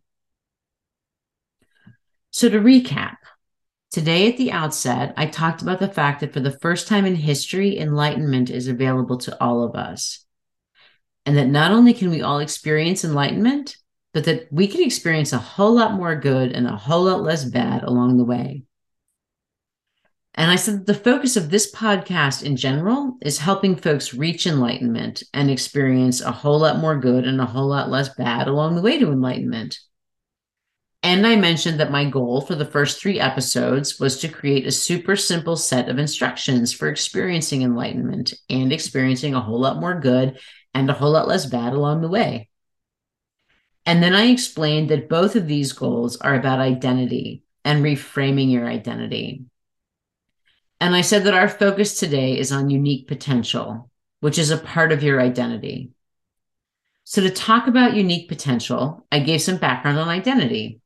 So, 2.31 2.49
to 2.49 2.59
recap, 2.59 3.17
Today, 3.97 4.31
at 4.31 4.37
the 4.37 4.53
outset, 4.53 5.15
I 5.17 5.25
talked 5.25 5.63
about 5.63 5.79
the 5.79 5.89
fact 5.89 6.21
that 6.21 6.35
for 6.35 6.41
the 6.41 6.59
first 6.59 6.87
time 6.87 7.07
in 7.07 7.15
history, 7.15 7.79
enlightenment 7.79 8.51
is 8.51 8.69
available 8.69 9.17
to 9.17 9.43
all 9.43 9.63
of 9.63 9.75
us. 9.75 10.23
And 11.25 11.39
that 11.39 11.47
not 11.47 11.71
only 11.71 11.95
can 11.95 12.11
we 12.11 12.21
all 12.21 12.41
experience 12.41 13.07
enlightenment, 13.07 13.75
but 14.13 14.25
that 14.25 14.53
we 14.53 14.69
can 14.69 14.83
experience 14.83 15.33
a 15.33 15.39
whole 15.39 15.73
lot 15.73 15.95
more 15.95 16.15
good 16.15 16.53
and 16.53 16.67
a 16.67 16.77
whole 16.77 17.05
lot 17.05 17.23
less 17.23 17.47
bad 17.47 17.85
along 17.85 18.19
the 18.19 18.27
way. 18.27 18.65
And 20.35 20.51
I 20.51 20.57
said 20.57 20.81
that 20.81 20.87
the 20.87 21.03
focus 21.03 21.39
of 21.39 21.49
this 21.49 21.75
podcast 21.75 22.43
in 22.43 22.57
general 22.57 23.17
is 23.23 23.39
helping 23.39 23.77
folks 23.77 24.13
reach 24.13 24.47
enlightenment 24.47 25.23
and 25.33 25.51
experience 25.51 26.21
a 26.21 26.33
whole 26.33 26.59
lot 26.59 26.81
more 26.81 27.01
good 27.01 27.25
and 27.25 27.41
a 27.41 27.47
whole 27.47 27.69
lot 27.69 27.89
less 27.89 28.15
bad 28.15 28.47
along 28.47 28.75
the 28.75 28.83
way 28.83 28.99
to 28.99 29.11
enlightenment. 29.11 29.79
And 31.07 31.25
I 31.25 31.37
mentioned 31.37 31.79
that 31.79 31.93
my 31.93 32.05
goal 32.05 32.41
for 32.41 32.57
the 32.57 32.65
first 32.65 33.01
three 33.01 33.21
episodes 33.21 34.01
was 34.01 34.19
to 34.19 34.29
create 34.29 34.67
a 34.67 34.73
super 34.73 35.15
simple 35.15 35.55
set 35.55 35.89
of 35.89 36.01
instructions 36.01 36.73
for 36.73 36.89
experiencing 36.89 37.63
enlightenment 37.63 38.35
and 38.51 38.73
experiencing 38.73 39.33
a 39.33 39.41
whole 39.41 39.61
lot 39.61 39.79
more 39.79 40.01
good 40.01 40.41
and 40.75 40.91
a 40.91 40.93
whole 40.93 41.13
lot 41.13 41.29
less 41.29 41.47
bad 41.47 41.75
along 41.75 42.01
the 42.01 42.09
way. 42.09 42.49
And 43.87 44.03
then 44.03 44.17
I 44.17 44.25
explained 44.25 44.89
that 44.89 45.09
both 45.09 45.37
of 45.37 45.47
these 45.47 45.73
goals 45.73 46.17
are 46.17 46.35
about 46.35 46.59
identity 46.59 47.45
and 47.65 47.85
reframing 47.85 48.51
your 48.51 48.67
identity. 48.67 49.45
And 50.81 50.93
I 50.93 51.03
said 51.03 51.23
that 51.23 51.35
our 51.35 51.49
focus 51.49 52.01
today 52.01 52.37
is 52.37 52.51
on 52.51 52.69
unique 52.69 53.07
potential, 53.07 53.93
which 54.19 54.39
is 54.39 54.51
a 54.51 54.59
part 54.59 54.91
of 54.91 55.05
your 55.05 55.21
identity. 55.21 55.93
So, 57.05 57.23
to 57.23 57.31
talk 57.31 57.69
about 57.69 57.95
unique 57.95 58.29
potential, 58.29 59.07
I 59.13 59.21
gave 59.21 59.41
some 59.41 59.59
background 59.59 60.01
on 60.01 60.09
identity 60.09 60.81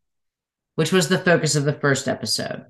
which 0.81 0.93
was 0.93 1.11
the 1.11 1.19
focus 1.19 1.57
of 1.57 1.65
the 1.65 1.75
first 1.75 2.09
episode. 2.09 2.65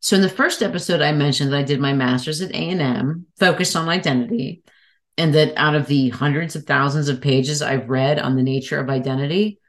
So 0.00 0.16
in 0.16 0.22
the 0.22 0.30
first 0.30 0.62
episode, 0.62 1.02
I 1.02 1.12
mentioned 1.12 1.52
that 1.52 1.58
I 1.58 1.62
did 1.62 1.78
my 1.78 1.92
master's 1.92 2.40
at 2.40 2.52
A&M, 2.52 3.26
focused 3.38 3.76
on 3.76 3.86
identity, 3.86 4.62
and 5.18 5.34
that 5.34 5.52
out 5.58 5.74
of 5.74 5.86
the 5.86 6.08
hundreds 6.08 6.56
of 6.56 6.64
thousands 6.64 7.10
of 7.10 7.20
pages 7.20 7.60
I've 7.60 7.90
read 7.90 8.18
on 8.18 8.34
the 8.34 8.42
nature 8.42 8.80
of 8.80 8.88
identity, 8.88 9.60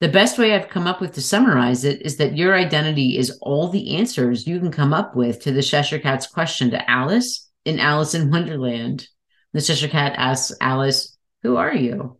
the 0.00 0.10
best 0.10 0.36
way 0.36 0.54
I've 0.54 0.68
come 0.68 0.86
up 0.86 1.00
with 1.00 1.14
to 1.14 1.22
summarize 1.22 1.86
it 1.86 2.02
is 2.02 2.18
that 2.18 2.36
your 2.36 2.54
identity 2.54 3.16
is 3.16 3.38
all 3.40 3.70
the 3.70 3.96
answers 3.96 4.46
you 4.46 4.60
can 4.60 4.70
come 4.70 4.92
up 4.92 5.16
with 5.16 5.40
to 5.44 5.52
the 5.52 5.62
Cheshire 5.62 6.00
Cat's 6.00 6.26
question 6.26 6.70
to 6.72 6.90
Alice 6.90 7.48
in 7.64 7.80
Alice 7.80 8.12
in 8.12 8.30
Wonderland. 8.30 9.08
The 9.54 9.62
Cheshire 9.62 9.88
Cat 9.88 10.16
asks 10.18 10.54
Alice, 10.60 11.16
Who 11.44 11.56
are 11.56 11.74
you? 11.74 12.18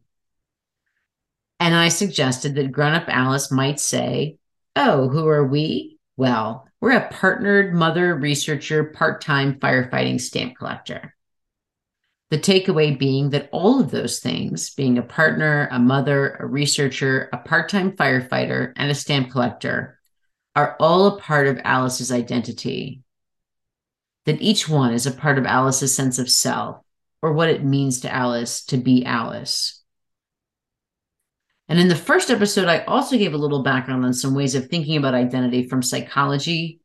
And 1.58 1.74
I 1.74 1.88
suggested 1.88 2.54
that 2.54 2.72
grown 2.72 2.92
up 2.92 3.08
Alice 3.08 3.50
might 3.50 3.80
say, 3.80 4.38
Oh, 4.74 5.08
who 5.08 5.26
are 5.26 5.46
we? 5.46 5.98
Well, 6.16 6.68
we're 6.80 6.92
a 6.92 7.08
partnered 7.08 7.74
mother 7.74 8.14
researcher, 8.14 8.84
part 8.84 9.20
time 9.22 9.58
firefighting 9.58 10.20
stamp 10.20 10.56
collector. 10.56 11.14
The 12.30 12.38
takeaway 12.38 12.98
being 12.98 13.30
that 13.30 13.48
all 13.52 13.80
of 13.80 13.90
those 13.90 14.18
things, 14.18 14.70
being 14.70 14.98
a 14.98 15.02
partner, 15.02 15.68
a 15.70 15.78
mother, 15.78 16.36
a 16.40 16.46
researcher, 16.46 17.28
a 17.32 17.38
part 17.38 17.68
time 17.68 17.92
firefighter, 17.92 18.72
and 18.76 18.90
a 18.90 18.94
stamp 18.94 19.30
collector, 19.30 19.98
are 20.54 20.76
all 20.80 21.06
a 21.06 21.20
part 21.20 21.46
of 21.46 21.60
Alice's 21.64 22.10
identity. 22.10 23.02
That 24.24 24.42
each 24.42 24.68
one 24.68 24.92
is 24.92 25.06
a 25.06 25.12
part 25.12 25.38
of 25.38 25.46
Alice's 25.46 25.94
sense 25.94 26.18
of 26.18 26.30
self 26.30 26.82
or 27.22 27.32
what 27.32 27.48
it 27.48 27.64
means 27.64 28.00
to 28.00 28.12
Alice 28.12 28.64
to 28.66 28.76
be 28.76 29.04
Alice. 29.04 29.82
And 31.68 31.80
in 31.80 31.88
the 31.88 31.96
first 31.96 32.30
episode, 32.30 32.68
I 32.68 32.84
also 32.84 33.18
gave 33.18 33.34
a 33.34 33.38
little 33.38 33.62
background 33.62 34.04
on 34.04 34.14
some 34.14 34.34
ways 34.34 34.54
of 34.54 34.68
thinking 34.68 34.96
about 34.96 35.14
identity 35.14 35.68
from 35.68 35.82
psychology 35.82 36.80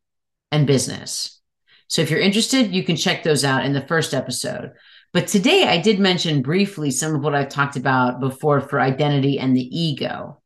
and 0.52 0.65
business. 0.65 1.39
So 1.88 2.02
if 2.02 2.10
you're 2.10 2.20
interested, 2.20 2.74
you 2.74 2.84
can 2.84 2.96
check 2.96 3.24
those 3.24 3.44
out 3.44 3.65
in 3.65 3.74
the 3.74 3.86
first 3.86 4.13
episode. 4.13 4.72
But 5.13 5.28
today 5.28 5.65
I 5.67 5.78
did 5.78 6.00
mention 6.00 6.41
briefly 6.41 6.89
some 6.89 7.15
of 7.15 7.22
what 7.22 7.36
I've 7.36 7.50
talked 7.50 7.76
about 7.76 8.20
before 8.20 8.62
for 8.62 8.80
identity 8.80 9.38
and 9.38 9.56
the 9.56 9.78
ego. 9.78 10.41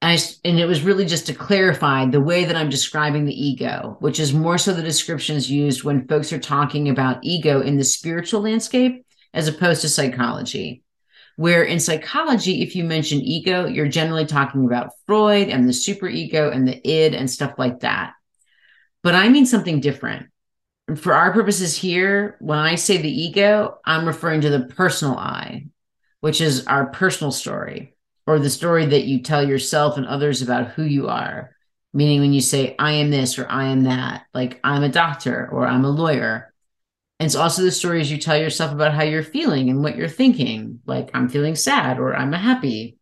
And, 0.00 0.18
I, 0.18 0.22
and 0.48 0.58
it 0.58 0.66
was 0.66 0.82
really 0.82 1.04
just 1.04 1.26
to 1.26 1.34
clarify 1.34 2.06
the 2.06 2.20
way 2.20 2.44
that 2.44 2.56
I'm 2.56 2.70
describing 2.70 3.26
the 3.26 3.34
ego, 3.34 3.96
which 4.00 4.18
is 4.18 4.32
more 4.32 4.56
so 4.56 4.72
the 4.72 4.82
descriptions 4.82 5.50
used 5.50 5.84
when 5.84 6.06
folks 6.08 6.32
are 6.32 6.38
talking 6.38 6.88
about 6.88 7.22
ego 7.22 7.60
in 7.60 7.76
the 7.76 7.84
spiritual 7.84 8.40
landscape 8.40 9.04
as 9.34 9.46
opposed 9.46 9.82
to 9.82 9.88
psychology. 9.88 10.84
Where 11.36 11.62
in 11.62 11.80
psychology, 11.80 12.62
if 12.62 12.76
you 12.76 12.84
mention 12.84 13.20
ego, 13.20 13.66
you're 13.66 13.88
generally 13.88 14.26
talking 14.26 14.66
about 14.66 14.92
Freud 15.06 15.48
and 15.48 15.66
the 15.66 15.72
superego 15.72 16.54
and 16.54 16.68
the 16.68 16.86
id 16.86 17.14
and 17.14 17.30
stuff 17.30 17.54
like 17.56 17.80
that. 17.80 18.12
But 19.02 19.14
I 19.14 19.28
mean 19.30 19.46
something 19.46 19.80
different. 19.80 20.26
For 20.96 21.14
our 21.14 21.32
purposes 21.32 21.76
here, 21.76 22.36
when 22.40 22.58
I 22.58 22.74
say 22.74 22.98
the 22.98 23.08
ego, 23.08 23.78
I'm 23.84 24.06
referring 24.06 24.42
to 24.42 24.50
the 24.50 24.66
personal 24.66 25.16
I, 25.16 25.66
which 26.20 26.40
is 26.40 26.66
our 26.66 26.86
personal 26.86 27.30
story 27.30 27.94
or 28.26 28.38
the 28.38 28.50
story 28.50 28.86
that 28.86 29.04
you 29.04 29.22
tell 29.22 29.46
yourself 29.46 29.96
and 29.96 30.06
others 30.06 30.42
about 30.42 30.68
who 30.72 30.82
you 30.82 31.08
are. 31.08 31.54
meaning 31.92 32.20
when 32.20 32.32
you 32.32 32.40
say, 32.40 32.74
I 32.78 32.92
am 32.92 33.10
this 33.10 33.38
or 33.38 33.48
I 33.48 33.66
am 33.66 33.84
that, 33.84 34.26
like 34.32 34.60
I'm 34.62 34.82
a 34.82 34.88
doctor 34.88 35.48
or 35.50 35.66
I'm 35.66 35.84
a 35.84 35.90
lawyer. 35.90 36.49
And 37.20 37.26
it's 37.26 37.36
also 37.36 37.60
the 37.60 37.70
stories 37.70 38.10
you 38.10 38.16
tell 38.16 38.38
yourself 38.38 38.72
about 38.72 38.94
how 38.94 39.02
you're 39.02 39.22
feeling 39.22 39.68
and 39.68 39.82
what 39.82 39.94
you're 39.94 40.08
thinking, 40.08 40.80
like 40.86 41.10
I'm 41.12 41.28
feeling 41.28 41.54
sad 41.54 41.98
or 41.98 42.16
I'm 42.16 42.32
happy. 42.32 42.96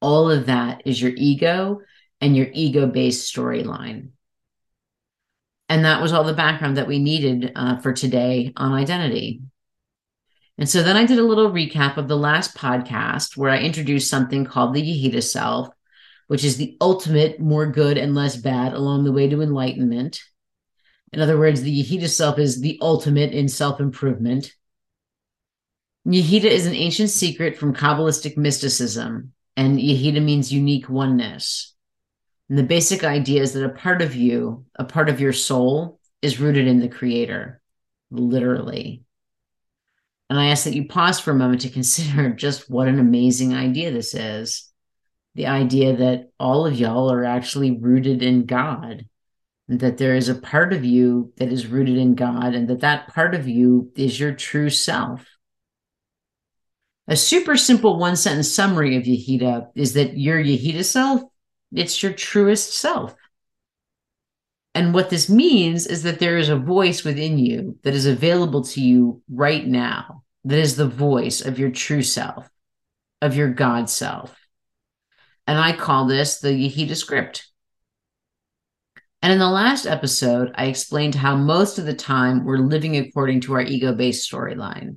All 0.00 0.30
of 0.30 0.46
that 0.46 0.80
is 0.86 1.02
your 1.02 1.12
ego 1.14 1.82
and 2.22 2.34
your 2.34 2.46
ego 2.54 2.86
based 2.86 3.32
storyline. 3.32 4.12
And 5.68 5.84
that 5.84 6.00
was 6.00 6.14
all 6.14 6.24
the 6.24 6.32
background 6.32 6.78
that 6.78 6.88
we 6.88 6.98
needed 6.98 7.52
uh, 7.54 7.76
for 7.76 7.92
today 7.92 8.54
on 8.56 8.72
identity. 8.72 9.42
And 10.56 10.66
so 10.66 10.82
then 10.82 10.96
I 10.96 11.04
did 11.04 11.18
a 11.18 11.22
little 11.22 11.50
recap 11.50 11.98
of 11.98 12.08
the 12.08 12.16
last 12.16 12.56
podcast 12.56 13.36
where 13.36 13.50
I 13.50 13.58
introduced 13.58 14.08
something 14.08 14.46
called 14.46 14.72
the 14.72 14.82
Yechidah 14.82 15.22
self, 15.22 15.68
which 16.28 16.42
is 16.42 16.56
the 16.56 16.74
ultimate 16.80 17.38
more 17.38 17.66
good 17.66 17.98
and 17.98 18.14
less 18.14 18.36
bad 18.36 18.72
along 18.72 19.04
the 19.04 19.12
way 19.12 19.28
to 19.28 19.42
enlightenment. 19.42 20.22
In 21.12 21.20
other 21.20 21.38
words, 21.38 21.62
the 21.62 21.82
Yechidah 21.82 22.08
self 22.08 22.38
is 22.38 22.60
the 22.60 22.78
ultimate 22.80 23.32
in 23.32 23.48
self 23.48 23.80
improvement. 23.80 24.54
Yechidah 26.06 26.44
is 26.44 26.66
an 26.66 26.74
ancient 26.74 27.10
secret 27.10 27.56
from 27.56 27.74
Kabbalistic 27.74 28.36
mysticism, 28.36 29.32
and 29.56 29.78
Yechidah 29.78 30.22
means 30.22 30.52
unique 30.52 30.88
oneness. 30.88 31.74
And 32.48 32.58
the 32.58 32.62
basic 32.62 33.04
idea 33.04 33.42
is 33.42 33.52
that 33.52 33.64
a 33.64 33.70
part 33.70 34.02
of 34.02 34.16
you, 34.16 34.64
a 34.74 34.84
part 34.84 35.08
of 35.08 35.20
your 35.20 35.32
soul, 35.32 36.00
is 36.22 36.40
rooted 36.40 36.66
in 36.66 36.80
the 36.80 36.88
Creator, 36.88 37.60
literally. 38.10 39.04
And 40.28 40.38
I 40.38 40.46
ask 40.46 40.64
that 40.64 40.74
you 40.74 40.86
pause 40.86 41.18
for 41.18 41.32
a 41.32 41.36
moment 41.36 41.62
to 41.62 41.70
consider 41.70 42.30
just 42.34 42.70
what 42.70 42.88
an 42.88 42.98
amazing 42.98 43.54
idea 43.54 43.90
this 43.90 44.14
is. 44.14 44.68
The 45.34 45.46
idea 45.46 45.96
that 45.96 46.30
all 46.40 46.66
of 46.66 46.78
y'all 46.78 47.12
are 47.12 47.24
actually 47.24 47.78
rooted 47.78 48.22
in 48.22 48.46
God, 48.46 49.06
that 49.78 49.98
there 49.98 50.16
is 50.16 50.28
a 50.28 50.34
part 50.34 50.72
of 50.72 50.84
you 50.84 51.32
that 51.36 51.52
is 51.52 51.66
rooted 51.66 51.96
in 51.96 52.14
God, 52.14 52.54
and 52.54 52.68
that 52.68 52.80
that 52.80 53.08
part 53.08 53.34
of 53.34 53.48
you 53.48 53.92
is 53.96 54.18
your 54.18 54.32
true 54.32 54.70
self. 54.70 55.24
A 57.08 57.16
super 57.16 57.56
simple 57.56 57.98
one 57.98 58.16
sentence 58.16 58.52
summary 58.52 58.96
of 58.96 59.04
Yechidah 59.04 59.68
is 59.74 59.94
that 59.94 60.16
your 60.16 60.42
Yechidah 60.42 60.84
self 60.84 61.22
it's 61.72 62.02
your 62.02 62.12
truest 62.12 62.74
self. 62.74 63.14
And 64.74 64.94
what 64.94 65.10
this 65.10 65.28
means 65.28 65.86
is 65.86 66.02
that 66.04 66.18
there 66.18 66.38
is 66.38 66.48
a 66.48 66.56
voice 66.56 67.04
within 67.04 67.38
you 67.38 67.78
that 67.82 67.94
is 67.94 68.06
available 68.06 68.62
to 68.64 68.80
you 68.80 69.22
right 69.30 69.66
now, 69.66 70.22
that 70.44 70.58
is 70.58 70.76
the 70.76 70.88
voice 70.88 71.40
of 71.40 71.58
your 71.58 71.70
true 71.70 72.02
self, 72.02 72.48
of 73.20 73.36
your 73.36 73.50
God 73.50 73.90
self. 73.90 74.36
And 75.46 75.58
I 75.58 75.72
call 75.72 76.06
this 76.06 76.38
the 76.38 76.48
Yechidah 76.50 76.96
script. 76.96 77.49
And 79.22 79.32
in 79.32 79.38
the 79.38 79.50
last 79.50 79.86
episode, 79.86 80.52
I 80.54 80.66
explained 80.66 81.14
how 81.14 81.36
most 81.36 81.78
of 81.78 81.84
the 81.84 81.94
time 81.94 82.44
we're 82.44 82.58
living 82.58 82.96
according 82.96 83.42
to 83.42 83.54
our 83.54 83.62
ego 83.62 83.94
based 83.94 84.30
storyline. 84.30 84.96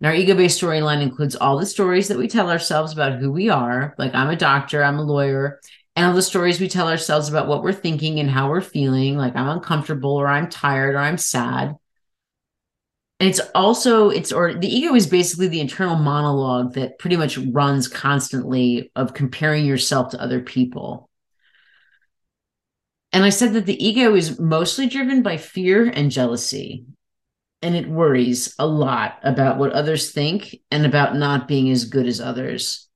And 0.00 0.06
our 0.06 0.14
ego 0.14 0.34
based 0.34 0.60
storyline 0.60 1.00
includes 1.00 1.36
all 1.36 1.58
the 1.58 1.66
stories 1.66 2.08
that 2.08 2.18
we 2.18 2.26
tell 2.26 2.50
ourselves 2.50 2.92
about 2.92 3.20
who 3.20 3.30
we 3.30 3.50
are, 3.50 3.94
like 3.98 4.14
I'm 4.14 4.30
a 4.30 4.36
doctor, 4.36 4.82
I'm 4.82 4.98
a 4.98 5.04
lawyer, 5.04 5.60
and 5.94 6.06
all 6.06 6.14
the 6.14 6.22
stories 6.22 6.58
we 6.58 6.68
tell 6.68 6.88
ourselves 6.88 7.28
about 7.28 7.46
what 7.46 7.62
we're 7.62 7.72
thinking 7.72 8.18
and 8.18 8.28
how 8.28 8.48
we're 8.48 8.60
feeling, 8.60 9.16
like 9.16 9.36
I'm 9.36 9.48
uncomfortable 9.48 10.16
or 10.16 10.26
I'm 10.26 10.50
tired 10.50 10.96
or 10.96 10.98
I'm 10.98 11.18
sad. 11.18 11.76
And 13.20 13.28
it's 13.28 13.40
also 13.54 14.10
it's 14.10 14.32
or 14.32 14.54
the 14.54 14.66
ego 14.66 14.96
is 14.96 15.06
basically 15.06 15.46
the 15.46 15.60
internal 15.60 15.94
monologue 15.94 16.74
that 16.74 16.98
pretty 16.98 17.16
much 17.16 17.38
runs 17.38 17.86
constantly 17.86 18.90
of 18.96 19.14
comparing 19.14 19.66
yourself 19.66 20.10
to 20.10 20.20
other 20.20 20.40
people. 20.40 21.08
And 23.12 23.24
I 23.24 23.28
said 23.28 23.52
that 23.54 23.66
the 23.66 23.84
ego 23.84 24.14
is 24.14 24.40
mostly 24.40 24.86
driven 24.88 25.22
by 25.22 25.36
fear 25.36 25.86
and 25.86 26.10
jealousy 26.10 26.86
and 27.62 27.76
it 27.76 27.88
worries 27.88 28.54
a 28.58 28.66
lot 28.66 29.18
about 29.22 29.56
what 29.56 29.72
others 29.72 30.10
think 30.10 30.56
and 30.70 30.84
about 30.84 31.16
not 31.16 31.46
being 31.46 31.70
as 31.70 31.84
good 31.84 32.06
as 32.06 32.20
others. 32.20 32.88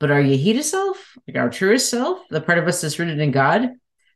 But 0.00 0.10
our 0.10 0.22
Yechidah 0.22 0.62
self, 0.62 1.16
like 1.28 1.36
our 1.36 1.50
truest 1.50 1.90
self, 1.90 2.26
the 2.30 2.40
part 2.40 2.58
of 2.58 2.66
us 2.66 2.80
that's 2.80 2.98
rooted 2.98 3.20
in 3.20 3.30
God, 3.30 3.70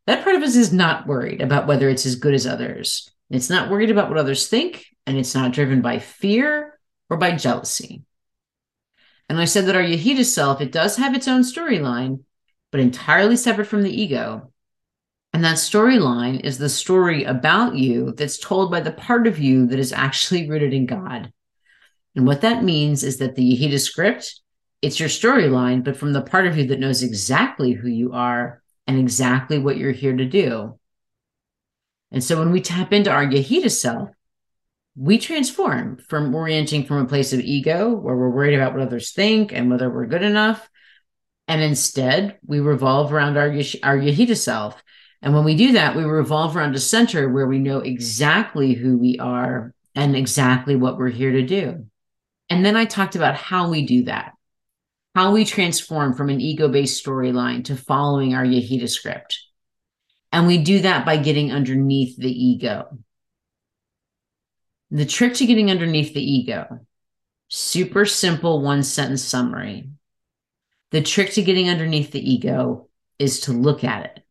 that 0.07 0.25
part 0.25 0.37
of 0.37 0.43
us 0.43 0.57
is 0.57 0.73
not 0.73 1.07
worried 1.07 1.43
about 1.43 1.67
whether 1.67 1.89
it's 1.89 2.07
as 2.07 2.17
good 2.17 2.35
as 2.35 2.47
others. 2.47 3.11
It's 3.31 3.51
not 3.51 3.71
worried 3.71 3.91
about 3.91 4.09
what 4.09 4.19
others 4.19 4.49
think, 4.49 4.87
and 5.07 5.19
it's 5.19 5.35
not 5.35 5.53
driven 5.53 5.83
by 5.83 5.99
fear 5.99 6.79
or 7.11 7.19
by 7.19 7.37
jealousy. 7.37 8.05
And 9.29 9.39
I 9.39 9.45
said 9.45 9.67
that 9.67 9.77
our 9.77 9.83
Yechidah 9.83 10.25
self, 10.25 10.63
it 10.63 10.73
does 10.73 10.97
have 10.97 11.15
its 11.15 11.29
own 11.29 11.43
storyline, 11.43 12.21
but 12.71 12.81
entirely 12.81 13.37
separate 13.37 13.67
from 13.67 13.83
the 13.83 14.03
ego. 14.03 14.53
And 15.33 15.45
that 15.45 15.57
storyline 15.57 16.41
is 16.41 16.59
the 16.59 16.69
story 16.69 17.25
about 17.25 17.77
you 17.77 18.13
that's 18.13 18.39
told 18.39 18.71
by 18.71 18.81
the 18.81 18.93
part 18.93 19.27
of 19.27 19.39
you 19.39 19.67
that 19.67 19.79
is 19.79 19.93
actually 19.93 20.49
rooted 20.49 20.73
in 20.73 20.87
God. 20.87 21.33
And 22.17 22.27
what 22.27 22.41
that 22.41 22.65
means 22.65 23.05
is 23.05 23.19
that 23.19 23.37
the 23.37 23.43
Yechidah 23.43 23.81
script, 23.81 24.41
it's 24.83 24.99
your 24.99 25.09
storyline, 25.09 25.85
but 25.85 25.97
from 25.97 26.13
the 26.13 26.23
part 26.23 26.47
of 26.47 26.57
you 26.57 26.67
that 26.69 26.81
knows 26.81 27.03
exactly 27.03 27.73
who 27.73 27.89
you 27.89 28.13
are 28.13 28.63
and 28.87 28.99
exactly 28.99 29.59
what 29.59 29.77
you're 29.77 29.93
here 29.93 30.17
to 30.17 30.25
do. 30.25 30.79
And 32.11 32.25
so 32.25 32.39
when 32.39 32.51
we 32.51 32.61
tap 32.61 32.93
into 32.93 33.11
our 33.11 33.27
Yechidah 33.27 33.71
self, 33.71 34.09
we 34.97 35.19
transform 35.19 35.99
from 36.09 36.35
orienting 36.35 36.85
from 36.85 36.99
a 36.99 37.09
place 37.09 37.33
of 37.33 37.41
ego 37.41 37.91
where 37.95 38.17
we're 38.17 38.31
worried 38.31 38.57
about 38.57 38.73
what 38.73 38.83
others 38.83 39.13
think 39.13 39.53
and 39.53 39.71
whether 39.71 39.89
we're 39.89 40.07
good 40.07 40.23
enough. 40.23 40.69
And 41.49 41.63
instead, 41.63 42.39
we 42.47 42.61
revolve 42.61 43.13
around 43.13 43.37
our, 43.37 43.53
our 43.83 44.35
self 44.37 44.83
and 45.23 45.35
when 45.35 45.45
we 45.45 45.57
do 45.57 45.73
that, 45.73 45.97
we 45.97 46.05
revolve 46.05 46.57
around 46.57 46.77
a 46.77 46.81
center 46.81 47.29
where 47.29 47.47
we 47.47 47.59
know 47.59 47.81
exactly 47.81 48.75
who 48.75 48.97
we 48.97 49.19
are 49.19 49.75
and 49.95 50.15
exactly 50.15 50.77
what 50.77 50.97
we're 50.97 51.09
here 51.09 51.33
to 51.33 51.43
do. 51.43 51.87
And 52.49 52.65
then 52.65 52.77
I 52.77 52.85
talked 52.85 53.17
about 53.17 53.35
how 53.35 53.69
we 53.69 53.85
do 53.85 54.05
that, 54.05 54.33
how 55.15 55.33
we 55.33 55.45
transform 55.45 56.15
from 56.15 56.31
an 56.31 56.41
ego 56.41 56.69
based 56.69 57.05
storyline 57.05 57.65
to 57.65 57.77
following 57.77 58.35
our 58.35 58.45
Yechidah 58.45 58.89
script. 58.89 59.41
And 60.31 60.47
we 60.47 60.59
do 60.59 60.81
that 60.81 61.05
by 61.05 61.17
getting 61.17 61.53
underneath 61.53 62.17
the 62.17 62.31
ego. 62.31 62.99
The 64.91 65.05
trick 65.07 65.35
to 65.35 65.47
getting 65.47 65.71
underneath 65.71 66.15
the 66.15 66.23
ego, 66.23 66.87
super 67.49 68.07
simple 68.07 68.63
one 68.63 68.83
sentence 68.83 69.23
summary. 69.23 69.91
The 70.91 71.03
trick 71.03 71.33
to 71.33 71.43
getting 71.43 71.69
underneath 71.69 72.13
the 72.13 72.31
ego 72.31 72.89
is 73.19 73.41
to 73.41 73.53
look 73.53 73.85
at 73.85 74.05
it 74.05 74.25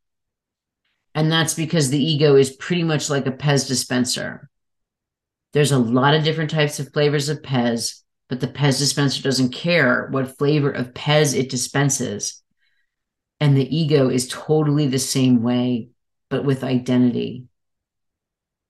and 1.17 1.31
that's 1.31 1.55
because 1.55 1.89
the 1.89 1.97
ego 1.97 2.35
is 2.35 2.55
pretty 2.55 2.83
much 2.83 3.09
like 3.09 3.25
a 3.25 3.31
Pez 3.31 3.67
dispenser. 3.67 4.51
There's 5.51 5.71
a 5.71 5.79
lot 5.79 6.13
of 6.13 6.23
different 6.23 6.51
types 6.51 6.79
of 6.79 6.93
flavors 6.93 7.27
of 7.27 7.41
Pez, 7.41 8.03
but 8.29 8.39
the 8.39 8.47
Pez 8.47 8.77
dispenser 8.77 9.23
doesn't 9.23 9.51
care 9.51 10.09
what 10.11 10.37
flavor 10.37 10.69
of 10.69 10.93
Pez 10.93 11.35
it 11.35 11.49
dispenses. 11.49 12.43
And 13.39 13.57
the 13.57 13.75
ego 13.75 14.09
is 14.09 14.27
totally 14.27 14.85
the 14.85 14.99
same 14.99 15.41
way, 15.41 15.89
but 16.29 16.45
with 16.45 16.63
identity, 16.63 17.45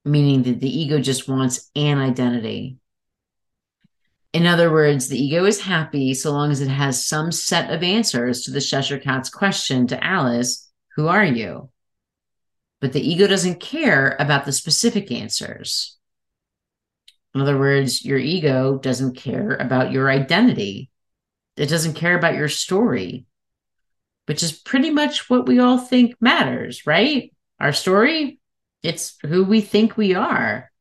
meaning 0.05 0.43
that 0.43 0.61
the 0.61 0.73
ego 0.73 0.99
just 0.99 1.27
wants 1.27 1.69
an 1.75 1.97
identity. 1.97 2.77
In 4.37 4.45
other 4.45 4.71
words, 4.71 5.07
the 5.07 5.17
ego 5.17 5.45
is 5.45 5.61
happy 5.61 6.13
so 6.13 6.31
long 6.31 6.51
as 6.51 6.61
it 6.61 6.67
has 6.69 7.03
some 7.03 7.31
set 7.31 7.73
of 7.73 7.81
answers 7.81 8.43
to 8.43 8.51
the 8.51 8.61
Cheshire 8.61 8.99
Cat's 8.99 9.31
question 9.31 9.87
to 9.87 10.03
Alice 10.03 10.69
Who 10.95 11.07
are 11.07 11.25
you? 11.25 11.71
but 12.79 12.93
the 12.93 13.01
ego 13.01 13.25
doesn't 13.25 13.59
care 13.59 14.15
about 14.19 14.45
the 14.45 14.51
specific 14.51 15.11
answers. 15.11 15.97
In 17.33 17.41
other 17.41 17.57
words, 17.57 18.05
your 18.05 18.19
ego 18.19 18.77
doesn't 18.77 19.17
care 19.17 19.55
about 19.55 19.91
your 19.91 20.07
identity. 20.07 20.91
It 21.55 21.69
doesn't 21.69 21.95
care 21.95 22.15
about 22.15 22.35
your 22.35 22.49
story, 22.49 23.25
which 24.27 24.43
is 24.43 24.51
pretty 24.51 24.91
much 24.91 25.31
what 25.31 25.47
we 25.47 25.57
all 25.57 25.79
think 25.79 26.13
matters, 26.21 26.85
right? 26.85 27.33
Our 27.59 27.73
story, 27.73 28.39
it's 28.83 29.17
who 29.25 29.43
we 29.43 29.61
think 29.61 29.97
we 29.97 30.13
are. 30.13 30.71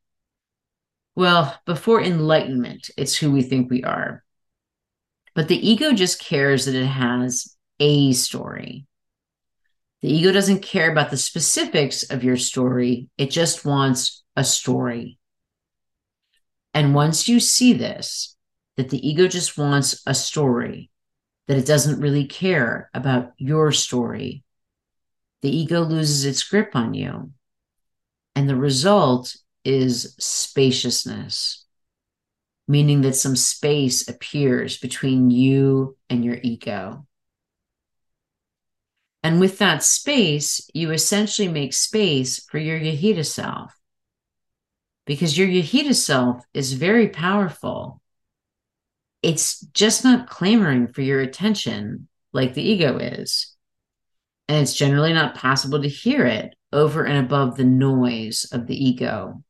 Well, 1.17 1.59
before 1.65 1.99
enlightenment, 1.99 2.91
it's 2.95 3.15
who 3.15 3.31
we 3.31 3.41
think 3.41 3.71
we 3.71 3.83
are. 3.83 4.23
But 5.33 5.47
the 5.47 5.67
ego 5.67 5.91
just 5.91 6.19
cares 6.19 6.65
that 6.65 6.75
it 6.75 6.85
has 6.85 7.57
a 7.79 8.13
story. 8.13 8.85
The 10.03 10.13
ego 10.13 10.31
doesn't 10.31 10.61
care 10.61 10.91
about 10.91 11.09
the 11.09 11.17
specifics 11.17 12.03
of 12.03 12.23
your 12.23 12.37
story, 12.37 13.09
it 13.17 13.31
just 13.31 13.65
wants 13.65 14.21
a 14.35 14.43
story. 14.43 15.17
And 16.75 16.93
once 16.93 17.27
you 17.27 17.39
see 17.39 17.73
this, 17.73 18.35
that 18.75 18.91
the 18.91 19.09
ego 19.09 19.27
just 19.27 19.57
wants 19.57 20.03
a 20.05 20.13
story, 20.13 20.91
that 21.47 21.57
it 21.57 21.65
doesn't 21.65 21.99
really 21.99 22.25
care 22.25 22.91
about 22.93 23.31
your 23.39 23.71
story, 23.71 24.43
the 25.41 25.49
ego 25.49 25.81
loses 25.81 26.25
its 26.25 26.43
grip 26.43 26.75
on 26.75 26.93
you. 26.93 27.31
And 28.35 28.47
the 28.47 28.55
result 28.55 29.35
is 29.63 30.15
spaciousness, 30.19 31.65
meaning 32.67 33.01
that 33.01 33.15
some 33.15 33.35
space 33.35 34.07
appears 34.07 34.77
between 34.77 35.29
you 35.29 35.97
and 36.09 36.23
your 36.23 36.37
ego. 36.41 37.05
And 39.23 39.39
with 39.39 39.57
that 39.57 39.83
space, 39.83 40.69
you 40.73 40.91
essentially 40.91 41.47
make 41.47 41.73
space 41.73 42.45
for 42.45 42.59
your 42.59 42.79
Yechidah 42.79 43.25
self. 43.25 43.73
Because 45.05 45.37
your 45.37 45.47
Yechidah 45.47 45.95
self 45.95 46.45
is 46.53 46.73
very 46.73 47.09
powerful. 47.09 48.01
It's 49.21 49.59
just 49.73 50.03
not 50.03 50.29
clamoring 50.29 50.87
for 50.87 51.01
your 51.01 51.19
attention 51.19 52.07
like 52.31 52.53
the 52.53 52.63
ego 52.63 52.97
is. 52.99 53.53
And 54.47 54.61
it's 54.61 54.75
generally 54.75 55.11
not 55.11 55.35
possible 55.35 55.81
to 55.81 55.89
hear 55.89 56.25
it 56.25 56.55
over 56.71 57.03
and 57.03 57.25
above 57.25 57.57
the 57.57 57.65
noise 57.65 58.47
of 58.51 58.67
the 58.67 58.81
ego. 58.81 59.43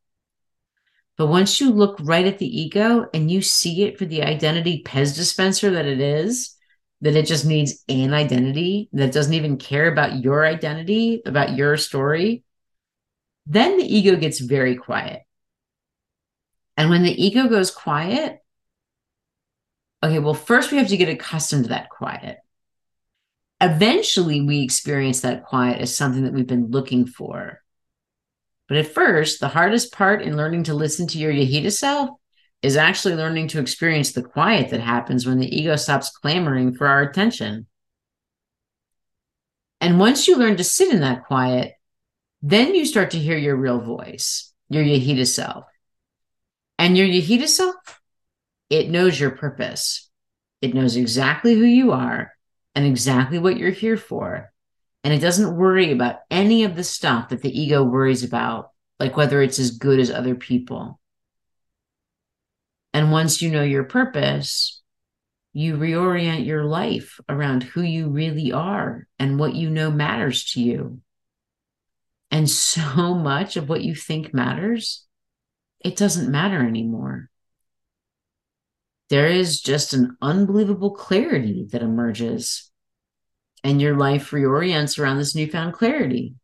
But 1.17 1.27
once 1.27 1.60
you 1.60 1.71
look 1.71 1.97
right 2.01 2.27
at 2.27 2.38
the 2.38 2.62
ego 2.62 3.08
and 3.13 3.30
you 3.30 3.41
see 3.41 3.84
it 3.84 3.97
for 3.97 4.06
the 4.06 4.23
identity 4.23 4.84
Pez 4.86 5.15
dispenser 5.15 5.71
that 5.71 5.88
it 5.88 5.99
is, 5.99 6.56
that 7.01 7.15
it 7.15 7.25
just 7.25 7.45
needs 7.45 7.84
an 7.89 8.13
identity 8.13 8.89
that 8.93 9.12
doesn't 9.12 9.34
even 9.34 9.58
care 9.58 9.91
about 9.91 10.23
your 10.23 10.45
identity, 10.45 11.21
about 11.25 11.56
your 11.56 11.75
story, 11.77 12.43
then 13.45 13.77
the 13.77 13.95
ego 13.95 14.15
gets 14.15 14.39
very 14.39 14.75
quiet. 14.75 15.21
And 16.75 16.89
when 16.89 17.03
the 17.03 17.25
ego 17.25 17.47
goes 17.47 17.71
quiet, 17.71 18.39
okay, 20.03 20.19
well, 20.19 20.36
first 20.36 20.71
we 20.71 20.77
have 20.77 20.89
to 20.89 20.97
get 20.97 21.10
accustomed 21.10 21.63
to 21.63 21.69
that 21.69 21.89
quiet. 21.89 22.38
Eventually, 23.60 24.41
we 24.41 24.62
experience 24.62 25.21
that 25.21 25.45
quiet 25.45 25.82
as 25.82 25.95
something 25.95 26.23
that 26.23 26.34
we've 26.34 26.45
been 26.45 26.69
looking 26.69 27.08
for. 27.08 27.63
But 28.67 28.77
at 28.77 28.93
first, 28.93 29.39
the 29.39 29.47
hardest 29.47 29.93
part 29.93 30.21
in 30.21 30.36
learning 30.36 30.63
to 30.63 30.73
listen 30.73 31.08
to 31.08 31.17
your 31.17 31.32
Yechidah 31.32 31.71
self 31.71 32.10
is 32.62 32.75
actually 32.75 33.15
learning 33.15 33.49
to 33.49 33.60
experience 33.60 34.12
the 34.12 34.23
quiet 34.23 34.69
that 34.69 34.82
happens 34.82 35.25
when 35.25 35.39
the 35.39 35.56
ego 35.56 35.75
stops 35.75 36.10
clamoring 36.10 36.73
for 36.73 36.88
our 36.88 37.01
attention. 37.01 37.67
And 39.80 39.99
once 39.99 40.27
you 40.27 40.38
learn 40.38 40.58
to 40.58 40.63
sit 40.63 40.91
in 40.91 41.01
that 41.01 41.25
quiet, 41.25 41.73
then 42.41 42.75
you 42.75 42.86
start 42.86 43.12
to 43.12 43.19
hear 43.19 43.38
your 43.38 43.56
real 43.56 43.80
voice, 43.80 44.51
your 44.69 44.84
Yechidah 44.84 45.27
self. 45.27 45.65
And 46.80 46.97
your 46.97 47.08
Yechidah 47.08 47.47
self, 47.47 48.01
it 48.69 48.89
knows 48.89 49.19
your 49.19 49.32
purpose. 49.32 50.10
It 50.62 50.73
knows 50.73 50.95
exactly 50.95 51.53
who 51.53 51.65
you 51.65 51.91
are 51.91 52.34
and 52.75 52.86
exactly 52.86 53.39
what 53.39 53.58
you're 53.58 53.69
here 53.71 53.97
for. 53.97 54.51
And 55.03 55.13
it 55.13 55.19
doesn't 55.19 55.55
worry 55.55 55.91
about 55.91 56.19
any 56.29 56.63
of 56.63 56.75
the 56.75 56.83
stuff 56.83 57.29
that 57.29 57.41
the 57.41 57.60
ego 57.62 57.83
worries 57.83 58.23
about, 58.23 58.71
like 58.99 59.15
whether 59.15 59.41
it's 59.41 59.60
as 59.60 59.77
good 59.77 59.99
as 59.99 60.12
other 60.12 60.36
people. 60.36 60.99
And 62.93 63.12
once 63.12 63.41
you 63.41 63.51
know 63.51 63.63
your 63.63 63.83
purpose, 63.83 64.81
you 65.53 65.75
reorient 65.75 66.45
your 66.45 66.65
life 66.65 67.19
around 67.29 67.63
who 67.63 67.81
you 67.81 68.10
really 68.10 68.51
are 68.51 69.07
and 69.17 69.39
what 69.39 69.55
you 69.55 69.69
know 69.69 69.89
matters 69.89 70.45
to 70.51 70.62
you. 70.62 71.01
And 72.31 72.49
so 72.49 73.13
much 73.15 73.57
of 73.57 73.69
what 73.69 73.83
you 73.83 73.95
think 73.95 74.33
matters, 74.33 75.05
it 75.79 75.95
doesn't 75.95 76.31
matter 76.31 76.65
anymore. 76.65 77.29
There 79.10 79.27
is 79.27 79.62
just 79.62 79.93
an 79.93 80.17
unbelievable 80.21 80.91
clarity 80.91 81.67
that 81.71 81.81
emerges, 81.81 82.69
and 83.67 83.82
your 83.82 83.97
life 83.97 84.32
reorients 84.32 84.97
around 84.97 85.17
this 85.17 85.36
newfound 85.36 85.73
clarity. 85.73 86.36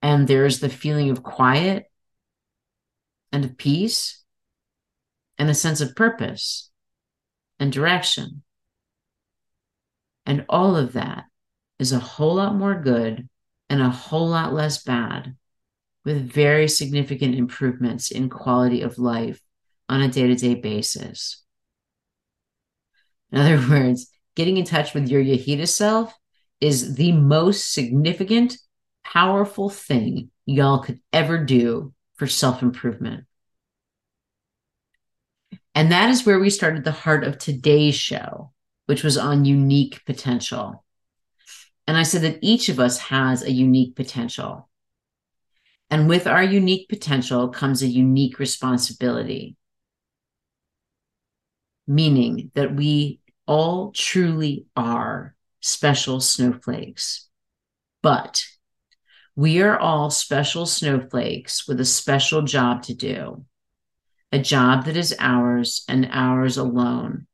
And 0.00 0.26
there's 0.26 0.58
the 0.58 0.70
feeling 0.70 1.10
of 1.10 1.22
quiet 1.22 1.84
and 3.30 3.44
of 3.44 3.58
peace 3.58 4.24
and 5.36 5.50
a 5.50 5.54
sense 5.54 5.82
of 5.82 5.94
purpose 5.94 6.70
and 7.60 7.70
direction. 7.70 8.42
And 10.24 10.46
all 10.48 10.76
of 10.76 10.94
that 10.94 11.24
is 11.78 11.92
a 11.92 11.98
whole 11.98 12.36
lot 12.36 12.54
more 12.54 12.80
good 12.80 13.28
and 13.68 13.82
a 13.82 13.90
whole 13.90 14.28
lot 14.28 14.54
less 14.54 14.82
bad, 14.82 15.36
with 16.06 16.32
very 16.32 16.68
significant 16.68 17.34
improvements 17.34 18.10
in 18.10 18.30
quality 18.30 18.80
of 18.80 18.98
life 18.98 19.42
on 19.90 20.00
a 20.00 20.08
day 20.08 20.26
to 20.26 20.36
day 20.36 20.54
basis. 20.54 21.44
In 23.30 23.40
other 23.40 23.68
words, 23.70 24.11
getting 24.36 24.56
in 24.56 24.64
touch 24.64 24.94
with 24.94 25.08
your 25.08 25.22
Yechidah 25.22 25.68
self 25.68 26.14
is 26.60 26.94
the 26.94 27.12
most 27.12 27.72
significant, 27.72 28.56
powerful 29.04 29.68
thing 29.68 30.30
y'all 30.46 30.78
could 30.78 31.00
ever 31.12 31.38
do 31.44 31.92
for 32.16 32.26
self 32.26 32.62
improvement. 32.62 33.24
And 35.74 35.90
that 35.92 36.10
is 36.10 36.26
where 36.26 36.38
we 36.38 36.50
started 36.50 36.84
the 36.84 36.92
heart 36.92 37.24
of 37.24 37.38
today's 37.38 37.94
show, 37.94 38.52
which 38.86 39.02
was 39.02 39.16
on 39.16 39.44
unique 39.44 40.04
potential. 40.04 40.84
And 41.86 41.96
I 41.96 42.02
said 42.02 42.22
that 42.22 42.38
each 42.42 42.68
of 42.68 42.78
us 42.78 42.98
has 42.98 43.42
a 43.42 43.50
unique 43.50 43.96
potential. 43.96 44.68
And 45.90 46.08
with 46.08 46.26
our 46.26 46.42
unique 46.42 46.88
potential 46.88 47.48
comes 47.48 47.82
a 47.82 47.86
unique 47.86 48.38
responsibility, 48.38 49.56
meaning 51.86 52.50
that 52.54 52.74
we 52.74 53.20
all 53.52 53.92
truly 53.92 54.64
are 54.74 55.34
special 55.60 56.22
snowflakes. 56.22 57.28
But 58.00 58.42
we 59.36 59.60
are 59.60 59.78
all 59.78 60.08
special 60.08 60.64
snowflakes 60.64 61.68
with 61.68 61.78
a 61.78 61.84
special 61.84 62.40
job 62.40 62.82
to 62.84 62.94
do 62.94 63.44
a 64.34 64.38
job 64.38 64.86
that 64.86 64.96
is 64.96 65.14
ours 65.18 65.84
and 65.86 66.08
ours 66.10 66.56
alone. 66.56 67.26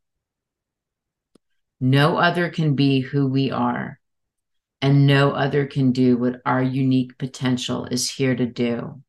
No 1.80 2.16
other 2.16 2.50
can 2.50 2.74
be 2.74 2.98
who 2.98 3.28
we 3.28 3.52
are, 3.52 4.00
and 4.82 5.06
no 5.06 5.30
other 5.30 5.66
can 5.66 5.92
do 5.92 6.16
what 6.16 6.42
our 6.44 6.60
unique 6.60 7.16
potential 7.16 7.84
is 7.84 8.10
here 8.10 8.34
to 8.34 8.46
do. 8.46 9.04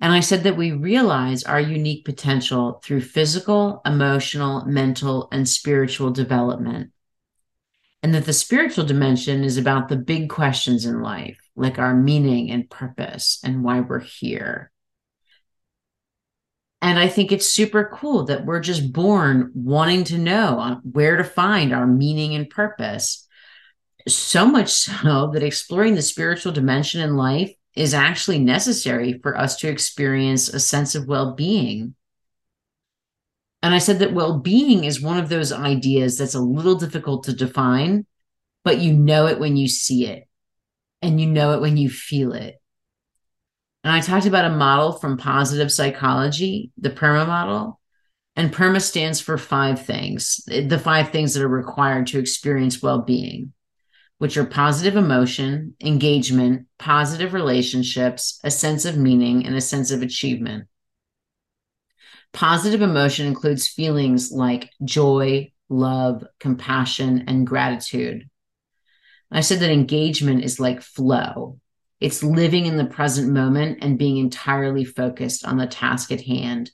And 0.00 0.12
I 0.12 0.20
said 0.20 0.44
that 0.44 0.56
we 0.56 0.72
realize 0.72 1.42
our 1.44 1.60
unique 1.60 2.06
potential 2.06 2.80
through 2.82 3.02
physical, 3.02 3.82
emotional, 3.84 4.64
mental, 4.64 5.28
and 5.30 5.46
spiritual 5.46 6.10
development. 6.10 6.92
And 8.02 8.14
that 8.14 8.24
the 8.24 8.32
spiritual 8.32 8.86
dimension 8.86 9.44
is 9.44 9.58
about 9.58 9.88
the 9.88 9.96
big 9.96 10.30
questions 10.30 10.86
in 10.86 11.02
life, 11.02 11.38
like 11.54 11.78
our 11.78 11.94
meaning 11.94 12.50
and 12.50 12.70
purpose 12.70 13.40
and 13.44 13.62
why 13.62 13.80
we're 13.80 14.00
here. 14.00 14.72
And 16.80 16.98
I 16.98 17.08
think 17.08 17.30
it's 17.30 17.52
super 17.52 17.90
cool 17.92 18.24
that 18.24 18.46
we're 18.46 18.60
just 18.60 18.90
born 18.90 19.50
wanting 19.54 20.04
to 20.04 20.16
know 20.16 20.80
where 20.82 21.18
to 21.18 21.24
find 21.24 21.74
our 21.74 21.86
meaning 21.86 22.34
and 22.34 22.48
purpose. 22.48 23.28
So 24.08 24.46
much 24.46 24.70
so 24.70 25.30
that 25.34 25.42
exploring 25.42 25.94
the 25.94 26.00
spiritual 26.00 26.52
dimension 26.52 27.02
in 27.02 27.16
life 27.16 27.52
is 27.76 27.94
actually 27.94 28.38
necessary 28.38 29.18
for 29.22 29.36
us 29.36 29.56
to 29.56 29.68
experience 29.68 30.48
a 30.48 30.60
sense 30.60 30.94
of 30.94 31.06
well 31.06 31.34
being. 31.34 31.94
And 33.62 33.74
I 33.74 33.78
said 33.78 33.98
that 33.98 34.14
well 34.14 34.38
being 34.38 34.84
is 34.84 35.00
one 35.00 35.18
of 35.18 35.28
those 35.28 35.52
ideas 35.52 36.18
that's 36.18 36.34
a 36.34 36.40
little 36.40 36.76
difficult 36.76 37.24
to 37.24 37.32
define, 37.32 38.06
but 38.64 38.78
you 38.78 38.92
know 38.92 39.26
it 39.26 39.38
when 39.38 39.56
you 39.56 39.68
see 39.68 40.06
it 40.06 40.26
and 41.02 41.20
you 41.20 41.26
know 41.26 41.52
it 41.52 41.60
when 41.60 41.76
you 41.76 41.88
feel 41.88 42.32
it. 42.32 42.60
And 43.84 43.92
I 43.92 44.00
talked 44.00 44.26
about 44.26 44.50
a 44.50 44.56
model 44.56 44.92
from 44.92 45.16
positive 45.16 45.72
psychology, 45.72 46.70
the 46.76 46.90
PERMA 46.90 47.26
model. 47.26 47.80
And 48.36 48.52
PERMA 48.52 48.80
stands 48.80 49.20
for 49.20 49.36
five 49.36 49.84
things 49.84 50.40
the 50.46 50.78
five 50.78 51.10
things 51.10 51.34
that 51.34 51.42
are 51.42 51.48
required 51.48 52.06
to 52.08 52.18
experience 52.18 52.82
well 52.82 53.00
being, 53.00 53.52
which 54.20 54.36
are 54.36 54.44
positive 54.44 54.96
emotion, 54.96 55.74
engagement, 55.82 56.66
positive 56.78 57.32
relationships, 57.32 58.38
a 58.44 58.50
sense 58.50 58.84
of 58.84 58.98
meaning, 58.98 59.46
and 59.46 59.56
a 59.56 59.62
sense 59.62 59.90
of 59.90 60.02
achievement. 60.02 60.66
Positive 62.34 62.82
emotion 62.82 63.26
includes 63.26 63.66
feelings 63.66 64.30
like 64.30 64.68
joy, 64.84 65.50
love, 65.70 66.22
compassion, 66.38 67.24
and 67.28 67.46
gratitude. 67.46 68.28
I 69.30 69.40
said 69.40 69.60
that 69.60 69.70
engagement 69.70 70.44
is 70.44 70.60
like 70.60 70.82
flow. 70.82 71.58
It's 71.98 72.22
living 72.22 72.66
in 72.66 72.76
the 72.76 72.84
present 72.84 73.32
moment 73.32 73.78
and 73.80 73.98
being 73.98 74.18
entirely 74.18 74.84
focused 74.84 75.46
on 75.46 75.56
the 75.56 75.66
task 75.66 76.12
at 76.12 76.20
hand. 76.20 76.70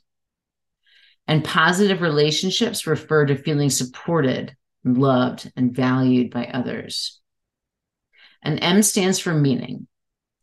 And 1.29 1.45
positive 1.45 2.01
relationships 2.01 2.85
refer 2.85 3.25
to 3.25 3.37
feeling 3.37 3.69
supported, 3.69 4.53
loved, 4.83 5.49
and 5.55 5.73
valued 5.73 6.29
by 6.29 6.47
others. 6.47 7.21
And 8.41 8.61
M 8.61 8.83
stands 8.83 9.19
for 9.19 9.33
meaning. 9.33 9.87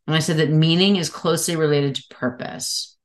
And 0.07 0.15
I 0.15 0.19
said 0.19 0.37
that 0.39 0.51
meaning 0.51 0.97
is 0.97 1.09
closely 1.09 1.57
related 1.57 1.95
to 1.97 2.15
purpose. 2.15 2.97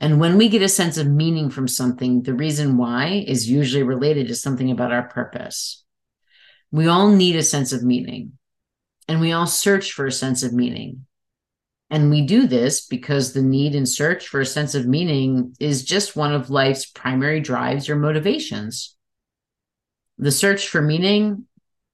And 0.00 0.20
when 0.20 0.36
we 0.36 0.48
get 0.48 0.62
a 0.62 0.68
sense 0.68 0.98
of 0.98 1.06
meaning 1.06 1.50
from 1.50 1.68
something, 1.68 2.22
the 2.22 2.34
reason 2.34 2.76
why 2.76 3.24
is 3.26 3.50
usually 3.50 3.82
related 3.82 4.28
to 4.28 4.34
something 4.34 4.70
about 4.70 4.92
our 4.92 5.08
purpose. 5.08 5.84
We 6.70 6.86
all 6.86 7.08
need 7.10 7.36
a 7.36 7.42
sense 7.42 7.72
of 7.72 7.82
meaning 7.82 8.32
and 9.08 9.20
we 9.20 9.32
all 9.32 9.46
search 9.46 9.92
for 9.92 10.06
a 10.06 10.12
sense 10.12 10.42
of 10.42 10.52
meaning. 10.52 11.06
And 11.88 12.10
we 12.10 12.26
do 12.26 12.46
this 12.46 12.84
because 12.84 13.32
the 13.32 13.42
need 13.42 13.74
and 13.74 13.88
search 13.88 14.26
for 14.26 14.40
a 14.40 14.46
sense 14.46 14.74
of 14.74 14.86
meaning 14.86 15.54
is 15.60 15.84
just 15.84 16.16
one 16.16 16.34
of 16.34 16.50
life's 16.50 16.86
primary 16.86 17.40
drives 17.40 17.88
or 17.88 17.94
motivations. 17.94 18.96
The 20.18 20.32
search 20.32 20.68
for 20.68 20.82
meaning 20.82 21.44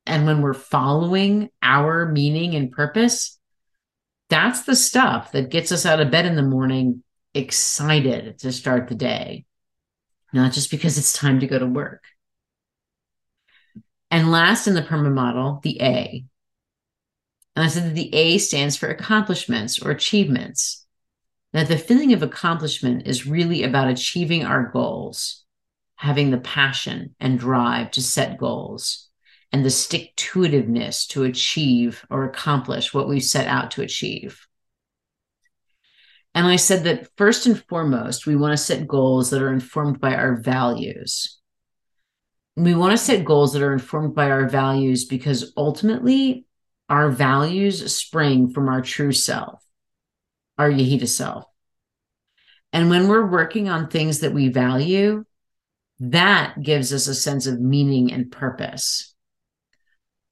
and 0.07 0.26
when 0.26 0.40
we're 0.42 0.55
following 0.55 1.50
our 1.62 2.07
meaning 2.07 2.55
and 2.55 2.72
purpose, 2.72 3.38
that's 4.28 4.62
the 4.62 4.76
stuff 4.76 5.32
that 5.32 5.50
gets 5.50 5.70
us 5.72 5.86
out 5.86 6.00
of 6.00 6.11
bed 6.11 6.26
in 6.26 6.36
the 6.36 6.42
morning 6.42 7.03
excited 7.34 8.38
to 8.40 8.53
start 8.53 8.88
the 8.88 8.94
day, 8.94 9.44
not 10.32 10.53
just 10.53 10.70
because 10.70 10.98
it's 10.98 11.12
time 11.12 11.40
to 11.40 11.46
go 11.46 11.59
to 11.59 11.66
work. 11.66 12.03
And 14.11 14.30
last 14.30 14.66
in 14.66 14.74
the 14.74 14.82
PERMA 14.82 15.11
model, 15.11 15.61
the 15.62 15.80
A. 15.80 16.24
And 17.55 17.64
I 17.64 17.68
said 17.68 17.84
that 17.84 17.94
the 17.94 18.14
A 18.14 18.38
stands 18.38 18.76
for 18.76 18.88
accomplishments 18.88 19.80
or 19.80 19.90
achievements. 19.90 20.86
That 21.53 21.68
the 21.68 21.78
feeling 21.78 22.14
of 22.14 22.22
accomplishment 22.22 23.07
is 23.07 23.26
really 23.26 23.62
about 23.62 23.88
achieving 23.88 24.44
our 24.44 24.70
goals, 24.70 25.44
having 25.96 26.30
the 26.30 26.38
passion 26.38 27.14
and 27.20 27.38
drive 27.38 27.90
to 27.92 28.03
set 28.03 28.38
goals, 28.38 29.11
and 29.53 29.64
the 29.64 29.70
stick 29.70 30.16
to 30.16 30.40
itiveness 30.40 31.07
to 31.09 31.24
achieve 31.24 32.05
or 32.09 32.24
accomplish 32.24 32.94
what 32.94 33.09
we 33.09 33.20
set 33.20 33.46
out 33.46 33.72
to 33.72 33.82
achieve. 33.82 34.46
And 36.34 36.46
I 36.46 36.57
said 36.57 36.84
that 36.84 37.09
first 37.18 37.46
and 37.46 37.62
foremost, 37.68 38.26
we 38.26 38.34
want 38.34 38.53
to 38.53 38.62
set 38.62 38.88
goals 38.88 39.30
that 39.30 39.42
are 39.42 39.53
informed 39.53 40.00
by 40.00 40.14
our 40.14 40.36
values. 40.36 41.38
We 42.57 42.74
want 42.74 42.92
to 42.92 42.98
set 42.98 43.26
goals 43.26 43.53
that 43.53 43.62
are 43.62 43.72
informed 43.72 44.14
by 44.14 44.30
our 44.30 44.48
values 44.48 45.05
because 45.05 45.53
ultimately 45.57 46.46
our 46.88 47.11
values 47.11 47.94
spring 47.94 48.50
from 48.50 48.68
our 48.68 48.80
true 48.80 49.12
self, 49.12 49.62
our 50.57 50.70
Yechidah 50.70 51.09
self. 51.09 51.44
And 52.72 52.88
when 52.88 53.09
we're 53.09 53.26
working 53.26 53.68
on 53.68 53.88
things 53.88 54.20
that 54.20 54.32
we 54.32 54.48
value, 54.48 55.24
that 56.00 56.61
gives 56.62 56.92
us 56.94 57.07
a 57.07 57.14
sense 57.14 57.46
of 57.46 57.61
meaning 57.61 58.11
and 58.11 58.32
purpose 58.32 59.12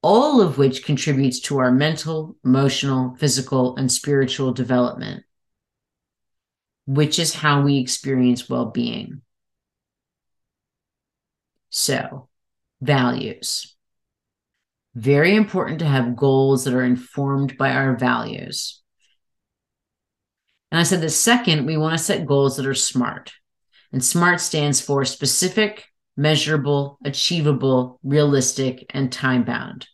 all 0.02 0.40
of 0.40 0.58
which 0.58 0.84
contributes 0.84 1.40
to 1.40 1.58
our 1.58 1.70
mental, 1.70 2.36
emotional, 2.44 3.14
physical, 3.18 3.76
and 3.76 3.90
spiritual 3.92 4.52
development, 4.52 5.24
which 6.86 7.18
is 7.18 7.34
how 7.34 7.62
we 7.62 7.78
experience 7.78 8.48
well 8.48 8.66
being. 8.66 9.22
So, 11.68 12.28
values. 12.80 13.76
Very 14.94 15.36
important 15.36 15.78
to 15.80 15.84
have 15.84 16.16
goals 16.16 16.64
that 16.64 16.74
are 16.74 16.82
informed 16.82 17.56
by 17.56 17.72
our 17.72 17.94
values. 17.96 18.82
And 20.72 20.80
I 20.80 20.82
said 20.82 21.00
the 21.00 21.10
second, 21.10 21.66
we 21.66 21.76
want 21.76 21.96
to 21.96 22.04
set 22.04 22.26
goals 22.26 22.56
that 22.56 22.66
are 22.66 22.74
SMART. 22.74 23.32
And 23.92 24.04
SMART 24.04 24.40
stands 24.40 24.80
for 24.80 25.04
specific, 25.04 25.86
measurable, 26.20 26.98
achievable, 27.02 27.98
realistic, 28.02 28.84
and 28.90 29.10
time 29.10 29.42
bound. 29.42 29.88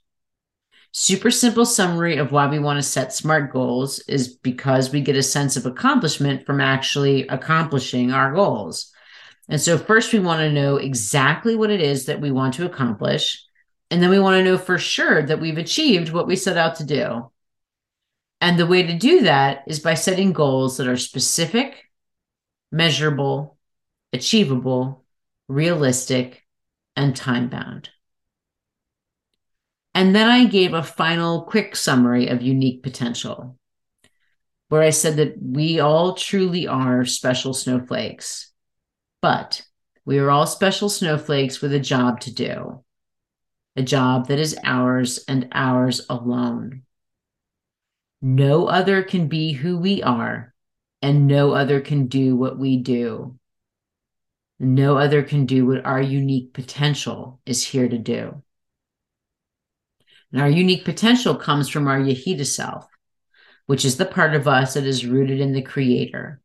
Super 0.90 1.30
simple 1.30 1.64
summary 1.64 2.16
of 2.16 2.32
why 2.32 2.48
we 2.48 2.58
want 2.58 2.78
to 2.78 2.82
set 2.82 3.12
SMART 3.12 3.52
goals 3.52 4.00
is 4.08 4.36
because 4.38 4.90
we 4.90 5.02
get 5.02 5.14
a 5.14 5.22
sense 5.22 5.56
of 5.56 5.66
accomplishment 5.66 6.44
from 6.44 6.60
actually 6.60 7.28
accomplishing 7.28 8.10
our 8.10 8.32
goals. 8.34 8.92
And 9.48 9.60
so, 9.60 9.78
first, 9.78 10.12
we 10.12 10.18
want 10.18 10.40
to 10.40 10.50
know 10.50 10.78
exactly 10.78 11.54
what 11.54 11.70
it 11.70 11.80
is 11.80 12.06
that 12.06 12.20
we 12.20 12.32
want 12.32 12.54
to 12.54 12.66
accomplish. 12.66 13.44
And 13.92 14.02
then 14.02 14.10
we 14.10 14.18
want 14.18 14.34
to 14.34 14.44
know 14.44 14.58
for 14.58 14.78
sure 14.78 15.22
that 15.22 15.40
we've 15.40 15.58
achieved 15.58 16.12
what 16.12 16.26
we 16.26 16.34
set 16.34 16.56
out 16.56 16.76
to 16.76 16.84
do. 16.84 17.30
And 18.40 18.58
the 18.58 18.66
way 18.66 18.82
to 18.82 18.98
do 18.98 19.22
that 19.22 19.62
is 19.68 19.78
by 19.78 19.94
setting 19.94 20.32
goals 20.32 20.78
that 20.78 20.88
are 20.88 20.96
specific, 20.96 21.84
measurable, 22.72 23.56
achievable, 24.12 25.05
realistic, 25.48 26.44
and 26.96 27.14
time 27.14 27.48
bound. 27.48 27.90
And 29.94 30.14
then 30.14 30.28
I 30.28 30.44
gave 30.46 30.74
a 30.74 30.82
final 30.82 31.42
quick 31.42 31.74
summary 31.76 32.28
of 32.28 32.42
unique 32.42 32.82
potential, 32.82 33.56
where 34.68 34.82
I 34.82 34.90
said 34.90 35.16
that 35.16 35.36
we 35.40 35.80
all 35.80 36.14
truly 36.14 36.66
are 36.66 37.04
special 37.04 37.54
snowflakes, 37.54 38.52
but 39.22 39.62
we 40.04 40.18
are 40.18 40.30
all 40.30 40.46
special 40.46 40.88
snowflakes 40.88 41.60
with 41.60 41.72
a 41.72 41.80
job 41.80 42.20
to 42.20 42.34
do, 42.34 42.84
a 43.74 43.82
job 43.82 44.28
that 44.28 44.38
is 44.38 44.56
ours 44.64 45.24
and 45.28 45.48
ours 45.52 46.04
alone. 46.08 46.82
No 48.20 48.66
other 48.66 49.02
can 49.02 49.28
be 49.28 49.52
who 49.52 49.78
we 49.78 50.02
are, 50.02 50.54
and 51.02 51.26
no 51.26 51.52
other 51.52 51.80
can 51.80 52.06
do 52.06 52.36
what 52.36 52.58
we 52.58 52.78
do. 52.78 53.38
No 54.58 54.96
other 54.96 55.22
can 55.22 55.46
do 55.46 55.66
what 55.66 55.84
our 55.84 56.00
unique 56.00 56.52
potential 56.52 57.40
is 57.44 57.62
here 57.62 57.88
to 57.88 57.98
do. 57.98 58.42
And 60.32 60.40
our 60.40 60.48
unique 60.48 60.84
potential 60.84 61.34
comes 61.36 61.68
from 61.68 61.88
our 61.88 61.98
Yechidah 61.98 62.46
self, 62.46 62.86
which 63.66 63.84
is 63.84 63.96
the 63.96 64.06
part 64.06 64.34
of 64.34 64.48
us 64.48 64.74
that 64.74 64.84
is 64.84 65.06
rooted 65.06 65.40
in 65.40 65.52
the 65.52 65.62
Creator. 65.62 66.40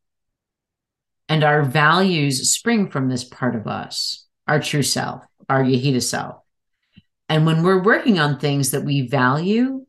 And 1.29 1.43
our 1.43 1.63
values 1.63 2.51
spring 2.51 2.89
from 2.89 3.09
this 3.09 3.23
part 3.23 3.55
of 3.55 3.67
us, 3.67 4.25
our 4.47 4.59
true 4.59 4.83
self, 4.83 5.23
our 5.47 5.63
Yechidah 5.63 6.03
self. 6.03 6.37
And 7.29 7.45
when 7.45 7.63
we're 7.63 7.83
working 7.83 8.19
on 8.19 8.37
things 8.39 8.71
that 8.71 8.83
we 8.83 9.07
value, 9.07 9.85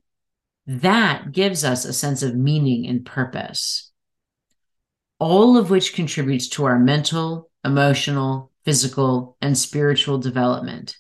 that 0.66 1.32
gives 1.32 1.64
us 1.64 1.84
a 1.84 1.92
sense 1.92 2.22
of 2.22 2.36
meaning 2.36 2.86
and 2.86 3.04
purpose, 3.04 3.90
all 5.18 5.56
of 5.56 5.70
which 5.70 5.94
contributes 5.94 6.48
to 6.50 6.64
our 6.64 6.78
mental, 6.78 7.50
emotional, 7.64 8.50
physical, 8.64 9.36
and 9.40 9.56
spiritual 9.56 10.18
development, 10.18 10.96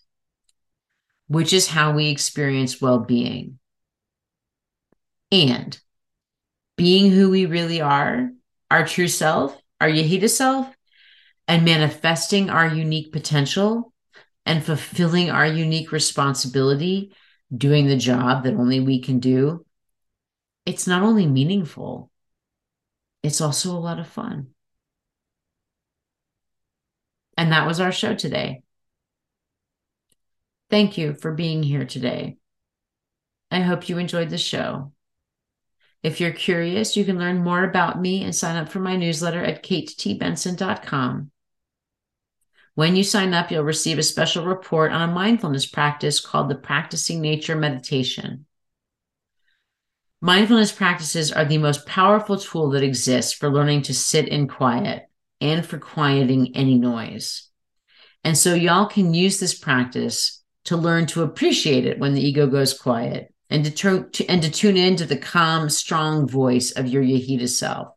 which 1.28 1.52
is 1.52 1.68
how 1.68 1.92
we 1.92 2.08
experience 2.08 2.80
well 2.80 2.98
being. 2.98 3.58
And 5.30 5.78
being 6.76 7.10
who 7.10 7.30
we 7.30 7.46
really 7.46 7.80
are, 7.80 8.30
our 8.70 8.86
true 8.86 9.08
self, 9.08 9.56
our 9.80 9.88
Yechidah 9.88 10.30
self, 10.30 10.72
and 11.48 11.64
manifesting 11.64 12.50
our 12.50 12.66
unique 12.66 13.12
potential 13.12 13.92
and 14.44 14.64
fulfilling 14.64 15.30
our 15.30 15.46
unique 15.46 15.92
responsibility, 15.92 17.12
doing 17.54 17.86
the 17.86 17.96
job 17.96 18.44
that 18.44 18.54
only 18.54 18.80
we 18.80 19.00
can 19.00 19.20
do, 19.20 19.64
it's 20.64 20.86
not 20.86 21.02
only 21.02 21.26
meaningful, 21.26 22.10
it's 23.22 23.40
also 23.40 23.72
a 23.72 23.78
lot 23.78 23.98
of 23.98 24.06
fun. 24.06 24.48
And 27.42 27.50
that 27.50 27.66
was 27.66 27.80
our 27.80 27.90
show 27.90 28.14
today. 28.14 28.62
Thank 30.70 30.96
you 30.96 31.12
for 31.12 31.32
being 31.32 31.64
here 31.64 31.84
today. 31.84 32.36
I 33.50 33.62
hope 33.62 33.88
you 33.88 33.98
enjoyed 33.98 34.30
the 34.30 34.38
show. 34.38 34.92
If 36.04 36.20
you're 36.20 36.30
curious, 36.30 36.96
you 36.96 37.04
can 37.04 37.18
learn 37.18 37.42
more 37.42 37.64
about 37.64 38.00
me 38.00 38.22
and 38.22 38.32
sign 38.32 38.54
up 38.54 38.68
for 38.68 38.78
my 38.78 38.94
newsletter 38.94 39.42
at 39.42 39.64
katetbenson.com. 39.64 41.32
When 42.76 42.94
you 42.94 43.02
sign 43.02 43.34
up, 43.34 43.50
you'll 43.50 43.64
receive 43.64 43.98
a 43.98 44.04
special 44.04 44.46
report 44.46 44.92
on 44.92 45.10
a 45.10 45.12
mindfulness 45.12 45.66
practice 45.66 46.20
called 46.20 46.48
the 46.48 46.54
Practicing 46.54 47.20
Nature 47.20 47.56
Meditation. 47.56 48.46
Mindfulness 50.20 50.70
practices 50.70 51.32
are 51.32 51.44
the 51.44 51.58
most 51.58 51.86
powerful 51.86 52.38
tool 52.38 52.70
that 52.70 52.84
exists 52.84 53.32
for 53.32 53.50
learning 53.50 53.82
to 53.82 53.94
sit 53.94 54.28
in 54.28 54.46
quiet 54.46 55.08
and 55.42 55.66
for 55.66 55.78
quieting 55.78 56.56
any 56.56 56.78
noise. 56.78 57.48
And 58.24 58.38
so, 58.38 58.54
y'all 58.54 58.86
can 58.86 59.12
use 59.12 59.40
this 59.40 59.58
practice 59.58 60.42
to 60.64 60.76
learn 60.76 61.06
to 61.06 61.22
appreciate 61.22 61.84
it 61.84 61.98
when 61.98 62.14
the 62.14 62.24
ego 62.24 62.46
goes 62.46 62.78
quiet 62.78 63.34
and 63.50 63.64
to, 63.64 64.04
to, 64.04 64.26
and 64.26 64.42
to 64.42 64.50
tune 64.50 64.76
into 64.76 65.04
the 65.04 65.16
calm, 65.16 65.68
strong 65.68 66.28
voice 66.28 66.70
of 66.70 66.86
your 66.86 67.02
Yechidah 67.02 67.48
self. 67.48 67.88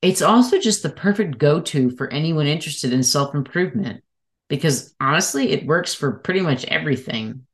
It's 0.00 0.22
also 0.22 0.60
just 0.60 0.82
the 0.82 0.90
perfect 0.90 1.38
go 1.38 1.60
to 1.60 1.90
for 1.90 2.12
anyone 2.12 2.46
interested 2.46 2.92
in 2.92 3.02
self 3.02 3.34
improvement 3.34 4.04
because 4.48 4.94
honestly, 5.00 5.50
it 5.50 5.66
works 5.66 5.94
for 5.94 6.12
pretty 6.12 6.40
much 6.40 6.64
everything. 6.66 7.46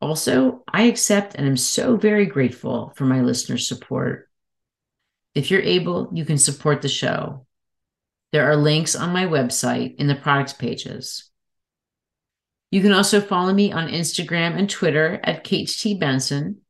Also, 0.00 0.62
I 0.72 0.82
accept 0.82 1.34
and 1.34 1.46
am 1.46 1.56
so 1.56 1.96
very 1.96 2.26
grateful 2.26 2.92
for 2.96 3.04
my 3.04 3.20
listeners' 3.20 3.66
support. 3.68 4.27
If 5.38 5.52
you're 5.52 5.62
able, 5.62 6.10
you 6.12 6.24
can 6.24 6.36
support 6.36 6.82
the 6.82 6.88
show. 6.88 7.46
There 8.32 8.50
are 8.50 8.56
links 8.56 8.96
on 8.96 9.12
my 9.12 9.24
website 9.24 9.94
in 9.94 10.08
the 10.08 10.16
products 10.16 10.52
pages. 10.52 11.30
You 12.72 12.82
can 12.82 12.90
also 12.90 13.20
follow 13.20 13.54
me 13.54 13.70
on 13.70 13.86
Instagram 13.86 14.58
and 14.58 14.68
Twitter 14.68 15.20
at 15.22 15.44
Kate 15.44 15.68
T. 15.68 15.96
Benson. 15.96 16.62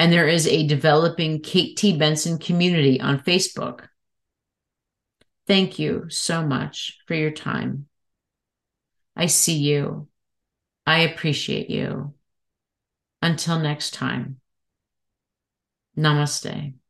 And 0.00 0.12
there 0.12 0.26
is 0.26 0.48
a 0.48 0.66
developing 0.66 1.42
Kate 1.42 1.76
T. 1.76 1.96
Benson 1.96 2.38
community 2.38 3.00
on 3.00 3.20
Facebook. 3.20 3.86
Thank 5.46 5.78
you 5.78 6.06
so 6.08 6.44
much 6.44 6.98
for 7.06 7.14
your 7.14 7.30
time. 7.30 7.86
I 9.14 9.26
see 9.26 9.58
you. 9.58 10.08
I 10.88 11.02
appreciate 11.02 11.70
you. 11.70 12.14
Until 13.22 13.60
next 13.60 13.94
time, 13.94 14.40
namaste. 15.96 16.81